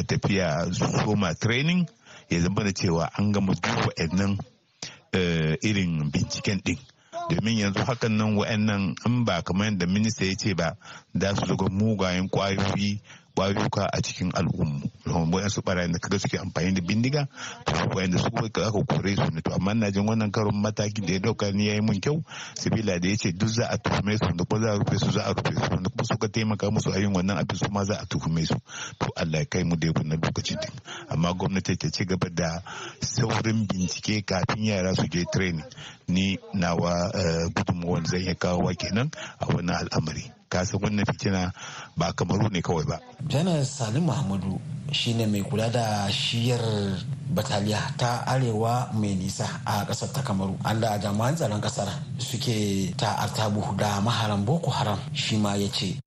tafiya 0.07 0.71
soma 0.71 1.33
training 1.36 1.88
ya 2.29 2.39
zama 2.39 2.63
da 2.63 2.71
cewa 2.71 3.09
an 3.19 3.31
gama 3.33 3.51
duk 3.53 3.77
wa'annan 3.91 4.39
irin 5.62 6.07
binciken 6.12 6.62
din 6.63 6.79
domin 7.29 7.57
yanzu 7.57 7.79
hakan 7.86 8.17
nan 8.17 8.36
wa'annan 8.38 8.95
in 9.05 9.25
ba 9.25 9.41
kamar 9.41 9.65
yadda 9.67 9.86
minista 9.88 10.25
ya 10.25 10.36
ce 10.36 10.53
ba 10.55 10.75
za 11.13 11.36
su 11.36 11.45
zuga 11.45 11.69
mugayen 11.69 12.29
ƙwayoyi 12.29 13.01
kwayoyuka 13.36 13.89
a 13.91 14.02
cikin 14.02 14.32
al'ummu. 14.34 14.89
Wayan 15.34 15.50
su 15.50 15.62
barayin 15.62 15.91
da 15.91 16.00
kaga 16.00 16.19
suke 16.19 16.38
amfani 16.38 16.72
da 16.74 16.82
bindiga 16.82 17.28
to 17.65 17.74
wayan 17.96 18.12
da 18.12 18.17
su 18.17 18.28
aka 18.28 18.72
kore 18.72 19.15
su 19.15 19.32
ne. 19.32 19.41
To 19.41 19.54
amma 19.56 19.74
na 19.74 19.91
jin 19.91 20.06
wannan 20.08 20.32
karon 20.32 20.56
mataki 20.62 21.02
da 21.02 21.13
ya 21.13 21.19
ɗauka 21.19 21.52
ni 21.54 21.67
yayi 21.67 21.82
mun 21.82 22.00
kyau 22.00 22.24
sabila 22.56 23.00
da 23.00 23.08
ya 23.10 23.17
ce 23.17 23.32
duk 23.32 23.50
za 23.50 23.65
a 23.69 23.78
tuhume 23.78 24.17
su 24.17 24.30
da 24.38 24.46
kuma 24.46 24.62
za 24.62 24.72
a 24.74 24.78
rufe 24.78 24.98
su 25.00 25.12
za 25.12 25.22
a 25.26 25.34
rufe 25.34 25.54
su 25.54 25.60
da 25.82 25.89
kuma 25.89 26.04
suka 26.06 26.28
taimaka 26.30 26.72
musu 26.72 26.91
a 26.93 27.00
yin 27.00 27.13
wannan 27.13 27.38
abin 27.38 27.58
su 27.58 27.72
ma 27.72 27.84
za 27.84 27.96
a 28.02 28.06
tuhume 28.06 28.46
su. 28.46 28.56
To 29.00 29.08
Allah 29.15 29.39
ya 29.41 29.46
kai 29.46 29.63
mu 29.63 29.76
da 29.76 29.88
wannan 29.91 30.19
lokacin 30.22 30.58
din. 30.62 30.72
Amma 31.10 31.34
gwamnati 31.34 31.76
ta 31.78 31.89
ci 31.89 32.06
gaba 32.06 32.30
da 32.30 32.62
saurin 33.02 33.65
bincike 33.67 34.22
kafin 34.26 34.63
yara 34.65 34.93
su 34.96 35.08
je 35.12 35.24
training. 35.34 35.65
Ni 36.08 36.38
nawa 36.54 37.12
gudunmawar 37.56 38.06
zai 38.06 38.22
iya 38.24 38.36
kawo 38.36 38.69
kenan 38.78 39.10
a 39.39 39.46
wannan 39.46 39.76
al'amari. 39.76 40.42
Kasan 40.54 40.78
wannan 40.78 41.06
fitina 41.10 41.50
ba 41.98 42.13
kamaru 42.13 42.46
ne 42.54 42.62
kawai 42.62 42.86
ba. 42.86 42.98
janar 43.26 43.66
salim 43.66 44.06
muhammadu 44.06 44.62
shine 44.94 45.26
mai 45.26 45.42
kula 45.42 45.70
da 45.74 46.06
shiyar 46.13 46.62
bataliya 47.34 47.82
ta 47.98 48.22
arewa 48.30 48.94
mai 48.94 49.16
nisa 49.18 49.50
a 49.66 49.82
ƙasar 49.89 50.13
ta 50.13 50.22
kamaru 50.22 50.54
an 50.63 50.80
da 50.80 50.98
jami'an 51.02 51.34
tsaron 51.36 51.62
ƙasar 51.62 51.89
suke 52.22 52.94
ta 52.98 53.18
artabu 53.26 53.74
da 53.78 53.98
maharan 54.02 54.46
boko 54.46 54.70
haram 54.70 55.00
shi 55.13 55.38
ma 55.38 55.56
ya 55.58 55.68
ce 55.74 55.98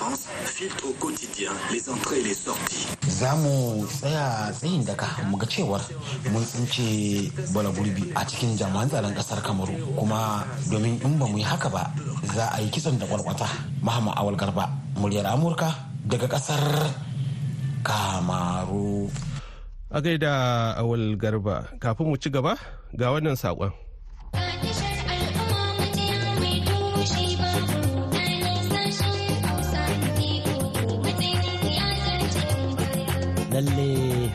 D'autodéfense 0.00 0.26
filtrent 0.46 0.88
au 0.88 0.92
quotidien 0.94 1.50
les 1.72 1.88
entrées 1.90 2.20
et 2.20 2.24
les 2.24 2.34
sorties. 2.34 2.88
za 3.20 3.36
mu 3.36 3.84
tsaya 3.86 4.48
tsayin 4.52 4.80
daka 4.88 5.06
mu 5.28 5.36
ga 5.36 5.46
cewar 5.46 5.80
mun 6.32 6.40
tsince 6.42 7.28
bala 7.52 7.68
gurbi 7.70 8.08
a 8.16 8.24
cikin 8.24 8.56
jami'an 8.56 8.88
tsaron 8.88 9.12
ƙasar 9.12 9.42
kamaru 9.44 9.76
kuma 9.98 10.44
domin 10.70 10.96
in 11.04 11.18
ba 11.20 11.26
mu 11.28 11.36
yi 11.36 11.44
haka 11.44 11.68
ba 11.68 11.92
za 12.34 12.48
a 12.56 12.60
yi 12.62 12.70
kitson 12.70 12.96
da 12.98 13.04
kwarkwata 13.06 13.44
muhammad 13.82 14.14
awal 14.16 14.36
garba 14.40 14.64
muryar 14.96 15.26
amurka 15.26 15.68
daga 16.08 16.26
ƙasar 16.32 16.64
kamaru 17.84 19.10
a 19.92 20.00
gaida 20.00 20.32
awal 20.80 21.16
garba 21.20 21.68
kafin 21.78 22.08
mu 22.08 22.16
ci 22.16 22.30
gaba 22.30 22.56
ga 22.96 23.12
wannan 23.12 23.36
saƙon. 23.36 23.89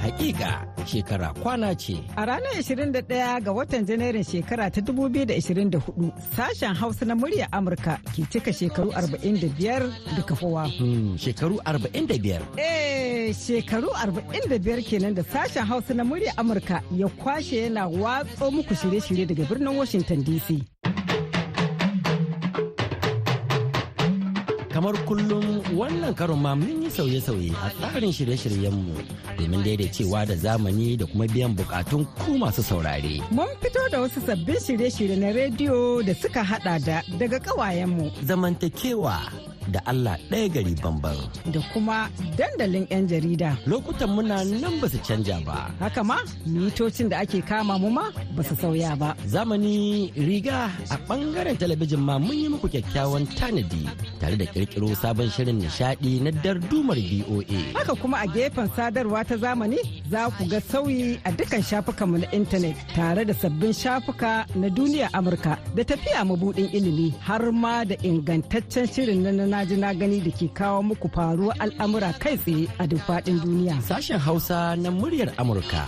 Hakika 0.05 0.65
shekara 0.85 1.33
kwana 1.33 1.75
ce. 1.75 1.97
A 2.15 2.25
ranar 2.25 2.53
21 2.61 3.41
ga 3.41 3.51
watan 3.51 3.85
Janairun 3.85 4.23
shekara 4.23 4.69
ta 4.69 4.81
2024 4.81 6.11
sashen 6.35 6.73
Hausa 6.75 7.05
na 7.05 7.15
murya 7.15 7.47
Amurka 7.51 7.97
ke 8.13 8.21
cika 8.29 8.53
shekaru 8.53 8.91
45 8.91 10.15
da 10.15 10.21
kafowa. 10.21 10.67
Hmm, 10.77 11.17
shekaru 11.17 11.57
45? 11.65 12.41
Eh, 12.57 13.33
shekaru 13.33 13.89
45 13.89 14.83
kenan 14.85 15.13
da 15.15 15.23
sashen 15.23 15.65
Hausa 15.65 15.93
na 15.93 16.03
murya 16.03 16.33
Amurka 16.37 16.81
ya 16.95 17.07
kwashe 17.07 17.57
yana 17.65 17.87
watso 17.87 18.51
muku 18.51 18.75
shirye-shirye 18.75 19.25
daga 19.25 19.43
birnin 19.49 19.73
Washington 19.77 20.23
DC. 20.23 20.61
Kamar 24.85 25.01
kullum 25.09 25.65
wannan 25.73 26.13
karon 26.13 26.37
ma 26.45 26.53
mun 26.53 26.83
yi 26.85 26.89
sauye-sauye 26.93 27.49
a 27.57 27.69
tsarin 27.73 28.13
shirye-shiryenmu 28.13 28.93
domin 29.37 29.63
daidaicewa 29.65 30.25
da 30.29 30.35
zamani 30.37 30.93
da 30.97 31.05
kuma 31.09 31.25
biyan 31.25 31.57
bukatun 31.57 32.05
ku 32.21 32.37
masu 32.37 32.61
saurare. 32.61 33.17
Mun 33.33 33.49
fito 33.61 33.81
da 33.89 34.01
wasu 34.05 34.21
sabbin 34.21 34.61
shirye-shirye 34.61 35.17
na 35.17 35.33
rediyo 35.33 36.05
da 36.05 36.13
suka 36.13 36.43
hada 36.45 36.77
da 36.79 37.01
daga 37.17 37.39
kawayenmu. 37.41 38.11
Zamantakewa 38.29 39.17
da 39.73 39.79
Allah 39.85 40.17
ɗaya 40.31 40.47
gari 40.53 40.75
bamban. 40.83 41.17
Da 41.53 41.59
kuma 41.73 42.09
dandalin 42.37 42.85
'yan 42.91 43.07
jarida. 43.07 43.57
Lokutan 43.65 44.09
muna 44.15 44.43
nan 44.61 44.79
ba 44.81 44.87
su 44.89 44.97
canja 45.07 45.37
ba. 45.45 45.71
Haka 45.79 46.03
ma, 46.03 46.17
mitocin 46.45 47.09
da 47.09 47.17
ake 47.23 47.41
kama 47.49 47.77
mu 47.79 47.89
ma 47.89 48.05
ba 48.35 48.41
su 48.43 48.55
sauya 48.55 48.95
ba. 49.01 49.15
Zamani 49.33 50.11
riga 50.27 50.69
a 50.89 50.95
ɓangaren 51.07 51.57
talabijin 51.59 51.99
ma 52.07 52.15
mun 52.19 52.35
yi 52.41 52.47
muku 52.49 52.67
kyakkyawan 52.73 53.25
tanadi 53.37 53.83
tare 54.19 54.35
da 54.37 54.45
ƙirƙiro 54.45 54.95
sabon 54.95 55.29
shirin 55.29 55.59
nishaɗi 55.61 56.21
na 56.23 56.31
dardumar 56.43 56.97
BOA. 56.97 57.59
Haka 57.77 57.93
kuma 58.01 58.17
a 58.23 58.27
gefen 58.27 58.69
sadarwa 58.75 59.23
ta 59.27 59.35
zamani 59.37 59.77
za 60.11 60.29
ku 60.37 60.45
ga 60.47 60.59
sauyi 60.61 61.19
a 61.25 61.31
dukkan 61.31 61.61
shafukanmu 61.63 62.17
na 62.21 62.27
intanet 62.31 62.75
tare 62.95 63.25
da 63.25 63.33
sabbin 63.33 63.73
shafuka 63.73 64.45
na 64.55 64.67
duniya 64.69 65.09
Amurka 65.13 65.57
da 65.75 65.83
tafiya 65.83 66.23
mabuɗin 66.25 66.69
ilimi 66.73 67.13
har 67.21 67.51
ma 67.51 67.83
da 67.85 67.95
ingantaccen 68.03 68.87
shirin 68.87 69.21
na 69.23 69.31
na 69.55 69.63
ji 69.65 69.75
na 69.79 69.89
gani 69.99 70.19
da 70.19 70.31
ke 70.39 70.47
kawo 70.57 70.79
muku 70.83 71.07
faruwar 71.15 71.55
al'amura 71.63 72.11
kai 72.23 72.35
tsaye 72.43 72.67
a 72.81 72.83
duk 72.91 72.99
faɗin 73.07 73.37
duniya. 73.43 73.75
Sashen 73.87 74.19
Hausa 74.25 74.75
na 74.83 74.89
muryar 74.91 75.29
Amurka 75.41 75.81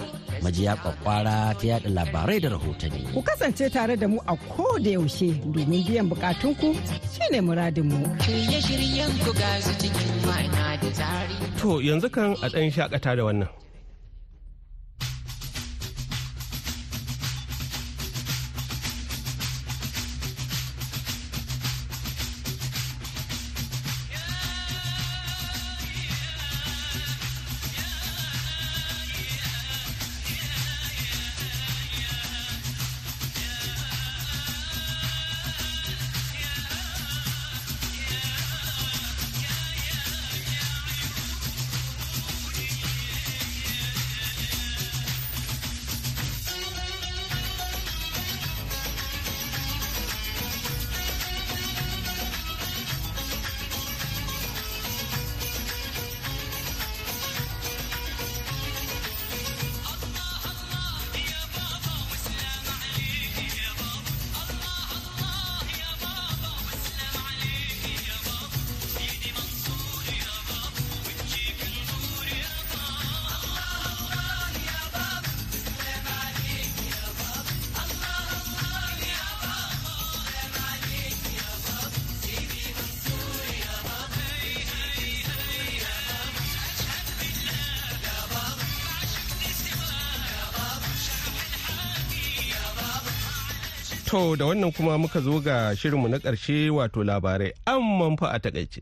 majiya 0.43 0.73
kwakwara 0.81 1.35
ta 1.59 1.65
yada 1.71 1.89
labarai 1.97 2.39
da 2.43 2.49
rahotanni. 2.55 3.01
Ku 3.13 3.19
kasance 3.27 3.65
tare 3.75 3.95
da 4.01 4.07
mu 4.07 4.19
a 4.23 4.35
ko 4.55 4.79
da 4.79 4.89
yaushe 4.95 5.29
domin 5.53 5.83
biyan 5.87 6.07
bukatunku 6.11 6.69
shine 7.13 7.39
muradinmu. 7.47 7.99
To 11.59 11.69
yanzu 11.87 12.07
kan 12.15 12.31
a 12.39 12.47
ɗan 12.53 12.71
shakata 12.75 13.11
da 13.19 13.23
wannan. 13.27 13.49
To 94.07 94.35
da 94.39 94.45
wannan 94.45 94.71
kuma 94.71 94.97
muka 94.97 95.19
zo 95.21 95.39
ga 95.43 95.75
shirinmu 95.75 96.07
na 96.07 96.17
ƙarshe 96.19 96.69
wato 96.71 97.03
labarai 97.03 97.51
an 97.67 97.81
manfa 97.83 98.31
a 98.31 98.39
taƙaice. 98.39 98.79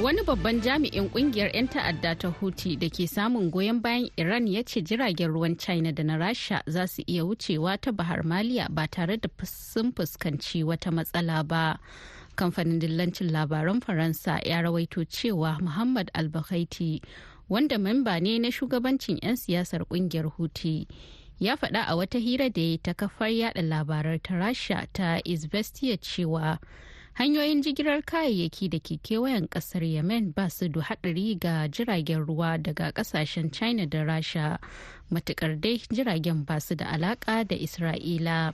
Wani 0.00 0.22
babban 0.22 0.60
jami'in 0.62 1.10
ƙungiyar 1.10 1.50
'yan 1.54 1.66
ta'adda 1.68 2.14
ta 2.18 2.30
Houthi 2.30 2.78
da 2.78 2.86
ke 2.88 3.08
samun 3.10 3.50
goyon 3.50 3.82
bayan 3.82 4.10
Iran 4.16 4.46
ya 4.46 4.62
ce 4.62 4.78
jiragen 4.80 5.34
ruwan 5.34 5.58
China 5.58 5.90
da 5.92 6.04
na 6.04 6.14
Rasha 6.16 6.62
za 6.70 6.86
su 6.86 7.02
iya 7.08 7.24
wucewa 7.26 7.74
ta 7.80 7.90
Bahar 7.90 8.22
Maliya 8.22 8.68
ba 8.70 8.86
tare 8.86 9.16
da 9.16 9.28
sun 9.44 9.90
fuskanci 9.92 10.62
wata 10.62 10.92
matsala 10.94 11.42
ba. 11.42 11.80
Kamfanin 12.36 12.78
dillancin 12.78 13.32
labaran 13.34 13.82
Faransa 13.82 14.38
ya 14.46 14.62
rawaito 14.62 15.02
cewa 15.02 15.58
Muhammad 15.60 16.12
al 16.14 16.28
wanda 17.48 17.78
memba 17.78 18.20
ne 18.20 18.38
na 18.38 18.48
shugabancin 18.50 19.18
'yan 19.22 19.36
siyasar 19.36 19.84
ƙungiyar 19.88 20.30
Houthi. 20.36 20.86
ya 21.40 21.56
faɗa 21.56 21.84
a 21.86 21.96
wata 21.96 22.18
hira 22.18 22.50
da 22.50 22.60
ya 22.62 22.78
ta 22.82 22.92
kafar 22.94 23.30
yada 23.30 23.62
labarar 23.62 24.18
ta 24.22 24.34
rasha 24.34 24.86
ta 24.92 25.20
izvestia 25.24 25.96
cewa 25.96 26.58
hanyoyin 27.14 27.62
jigilar 27.62 28.02
kayayyaki 28.02 28.68
da 28.70 28.78
ke 28.80 28.98
kewayen 29.02 29.46
ƙasar 29.48 29.82
yemen 29.86 30.32
ba 30.34 30.50
su 30.50 30.68
da 30.68 30.80
haɗari 30.82 31.38
ga 31.38 31.68
jiragen 31.68 32.26
ruwa 32.26 32.58
daga 32.58 32.90
ƙasashen 32.92 33.52
china 33.52 33.86
da 33.86 34.02
rasha 34.04 34.58
matuƙar 35.10 35.60
dai 35.60 35.78
jiragen 35.94 36.44
ba 36.44 36.60
su 36.60 36.74
da 36.74 36.86
alaka 36.90 37.44
da 37.44 37.54
isra'ila 37.56 38.52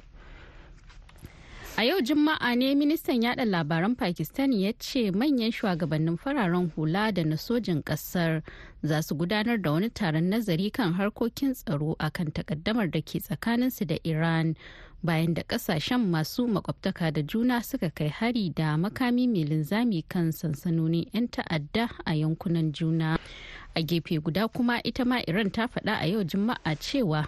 a 1.76 1.82
yau 1.84 2.00
juma'a 2.00 2.54
ne 2.56 2.74
ministan 2.74 3.22
yada 3.22 3.44
labaran 3.44 3.94
pakistan 3.96 4.52
ya 4.52 4.72
ce 4.78 5.10
manyan 5.10 5.50
shugabannin 5.52 6.16
fararen 6.16 6.70
hula 6.76 7.12
da 7.12 7.24
na 7.24 7.36
sojin 7.36 7.82
ƙasar 7.82 8.42
za 8.82 9.02
su 9.02 9.14
gudanar 9.14 9.58
da 9.62 9.72
wani 9.72 9.90
taron 9.90 10.30
nazari 10.30 10.70
kan 10.72 10.92
harkokin 10.94 11.54
tsaro 11.54 11.96
akan 11.98 12.30
takaddamar 12.32 12.90
da 12.90 13.00
ke 13.02 13.18
tsakaninsu 13.20 13.86
da 13.86 13.98
iran 14.04 14.54
bayan 15.02 15.34
da 15.34 15.42
ƙasashen 15.42 16.06
masu 16.10 16.46
makwabtaka 16.46 17.10
da 17.12 17.22
juna 17.22 17.62
suka 17.62 17.90
kai 17.90 18.08
hari 18.08 18.50
da 18.54 18.76
makami 18.78 19.26
mai 19.26 19.42
linzami 19.44 20.04
kan 20.08 20.30
sansanonin 20.32 21.10
'yan 21.12 21.28
ta'adda 21.28 21.90
a 22.06 22.14
yankunan 22.14 22.72
juna. 22.72 23.18
A 23.76 23.82
gefe 23.82 24.22
guda 24.22 24.46
kuma 24.48 24.78
ita 24.86 25.04
ma 25.04 25.18
iran 25.26 25.50
ta 25.50 25.66
faɗa 25.66 25.98
a 26.00 26.06
yau 26.06 26.22
juma'a 26.24 26.72
cewa 26.78 27.26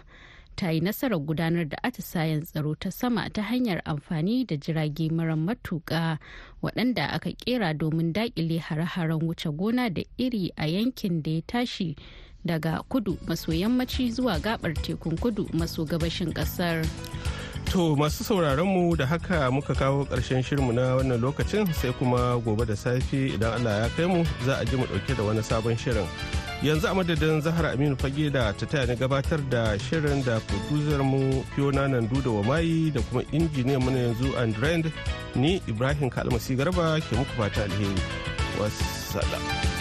ta 0.57 0.71
yi 0.71 0.81
nasarar 0.81 1.19
gudanar 1.21 1.69
da 1.69 1.77
atisayen 1.85 2.43
tsaro 2.43 2.75
ta 2.75 2.91
sama 2.91 3.29
ta 3.31 3.43
hanyar 3.43 3.83
amfani 3.85 4.45
da 4.47 4.57
jirage 4.57 5.11
mara 5.13 5.37
matuƙa 5.37 6.19
waɗanda 6.63 7.07
aka 7.13 7.31
kera 7.33 7.75
domin 7.75 8.13
daƙile 8.13 8.59
hare-haren 8.61 9.21
wuce 9.21 9.51
gona 9.57 9.91
da 9.93 10.03
iri 10.19 10.51
a 10.57 10.67
yankin 10.67 11.23
da 11.23 11.31
ya 11.31 11.41
tashi 11.47 11.97
daga 12.45 12.83
kudu 12.89 13.19
maso 13.27 13.53
yammaci 13.53 14.11
zuwa 14.13 14.39
gabar 14.41 14.75
tekun 14.75 15.17
kudu 15.19 15.47
maso 15.53 15.85
gabashin 15.85 16.33
ƙasar. 16.33 16.87
To 17.73 17.97
masu 17.97 18.25
sauraron 18.25 18.67
mu 18.67 18.97
da 18.97 19.07
haka 19.07 19.51
muka 19.51 19.75
kawo 19.75 20.07
ƙarshen 20.07 20.43
shirinmu 20.43 20.73
na 20.73 20.97
wannan 20.97 21.21
lokacin 21.21 21.67
sai 21.75 21.93
kuma 21.93 22.39
gobe 22.41 22.65
da 22.65 22.75
safe 22.77 23.35
idan 23.35 23.53
Allah 23.59 23.83
ya 23.83 23.89
kai 23.97 24.07
mu 24.07 24.25
za 24.47 24.57
a 24.63 24.65
ji 24.65 24.77
mu 24.77 24.85
ɗauke 24.87 25.17
da 25.17 25.23
wani 25.25 25.43
sabon 25.43 25.77
shirin. 25.77 26.07
Yanzu 26.67 26.89
a 26.91 26.95
madadin 26.95 27.41
Zahra 27.41 27.71
Aminu 27.77 27.97
Fage 27.97 28.29
da 28.33 28.51
ta 28.53 28.67
taya 28.67 28.87
ni 28.89 28.97
gabatar 28.97 29.39
da 29.49 29.79
shirin 29.79 30.25
da 30.25 30.41
producer 30.41 30.99
mu 31.05 31.45
Fiona 31.55 31.87
Nandu 31.87 32.21
da 32.21 32.31
Wamayi 32.31 32.93
da 32.93 33.01
kuma 33.03 33.23
injiniyan 33.31 33.79
mu 33.85 33.91
na 33.93 33.99
yanzu 34.11 34.35
Andrend 34.37 34.91
ni 35.37 35.63
ibrahim 35.69 36.11
kalmasi 36.11 36.57
garba 36.59 36.99
ke 37.01 37.15
muku 37.15 37.33
fata 37.39 37.63
alheri. 37.71 38.03
Wassalam. 38.59 39.76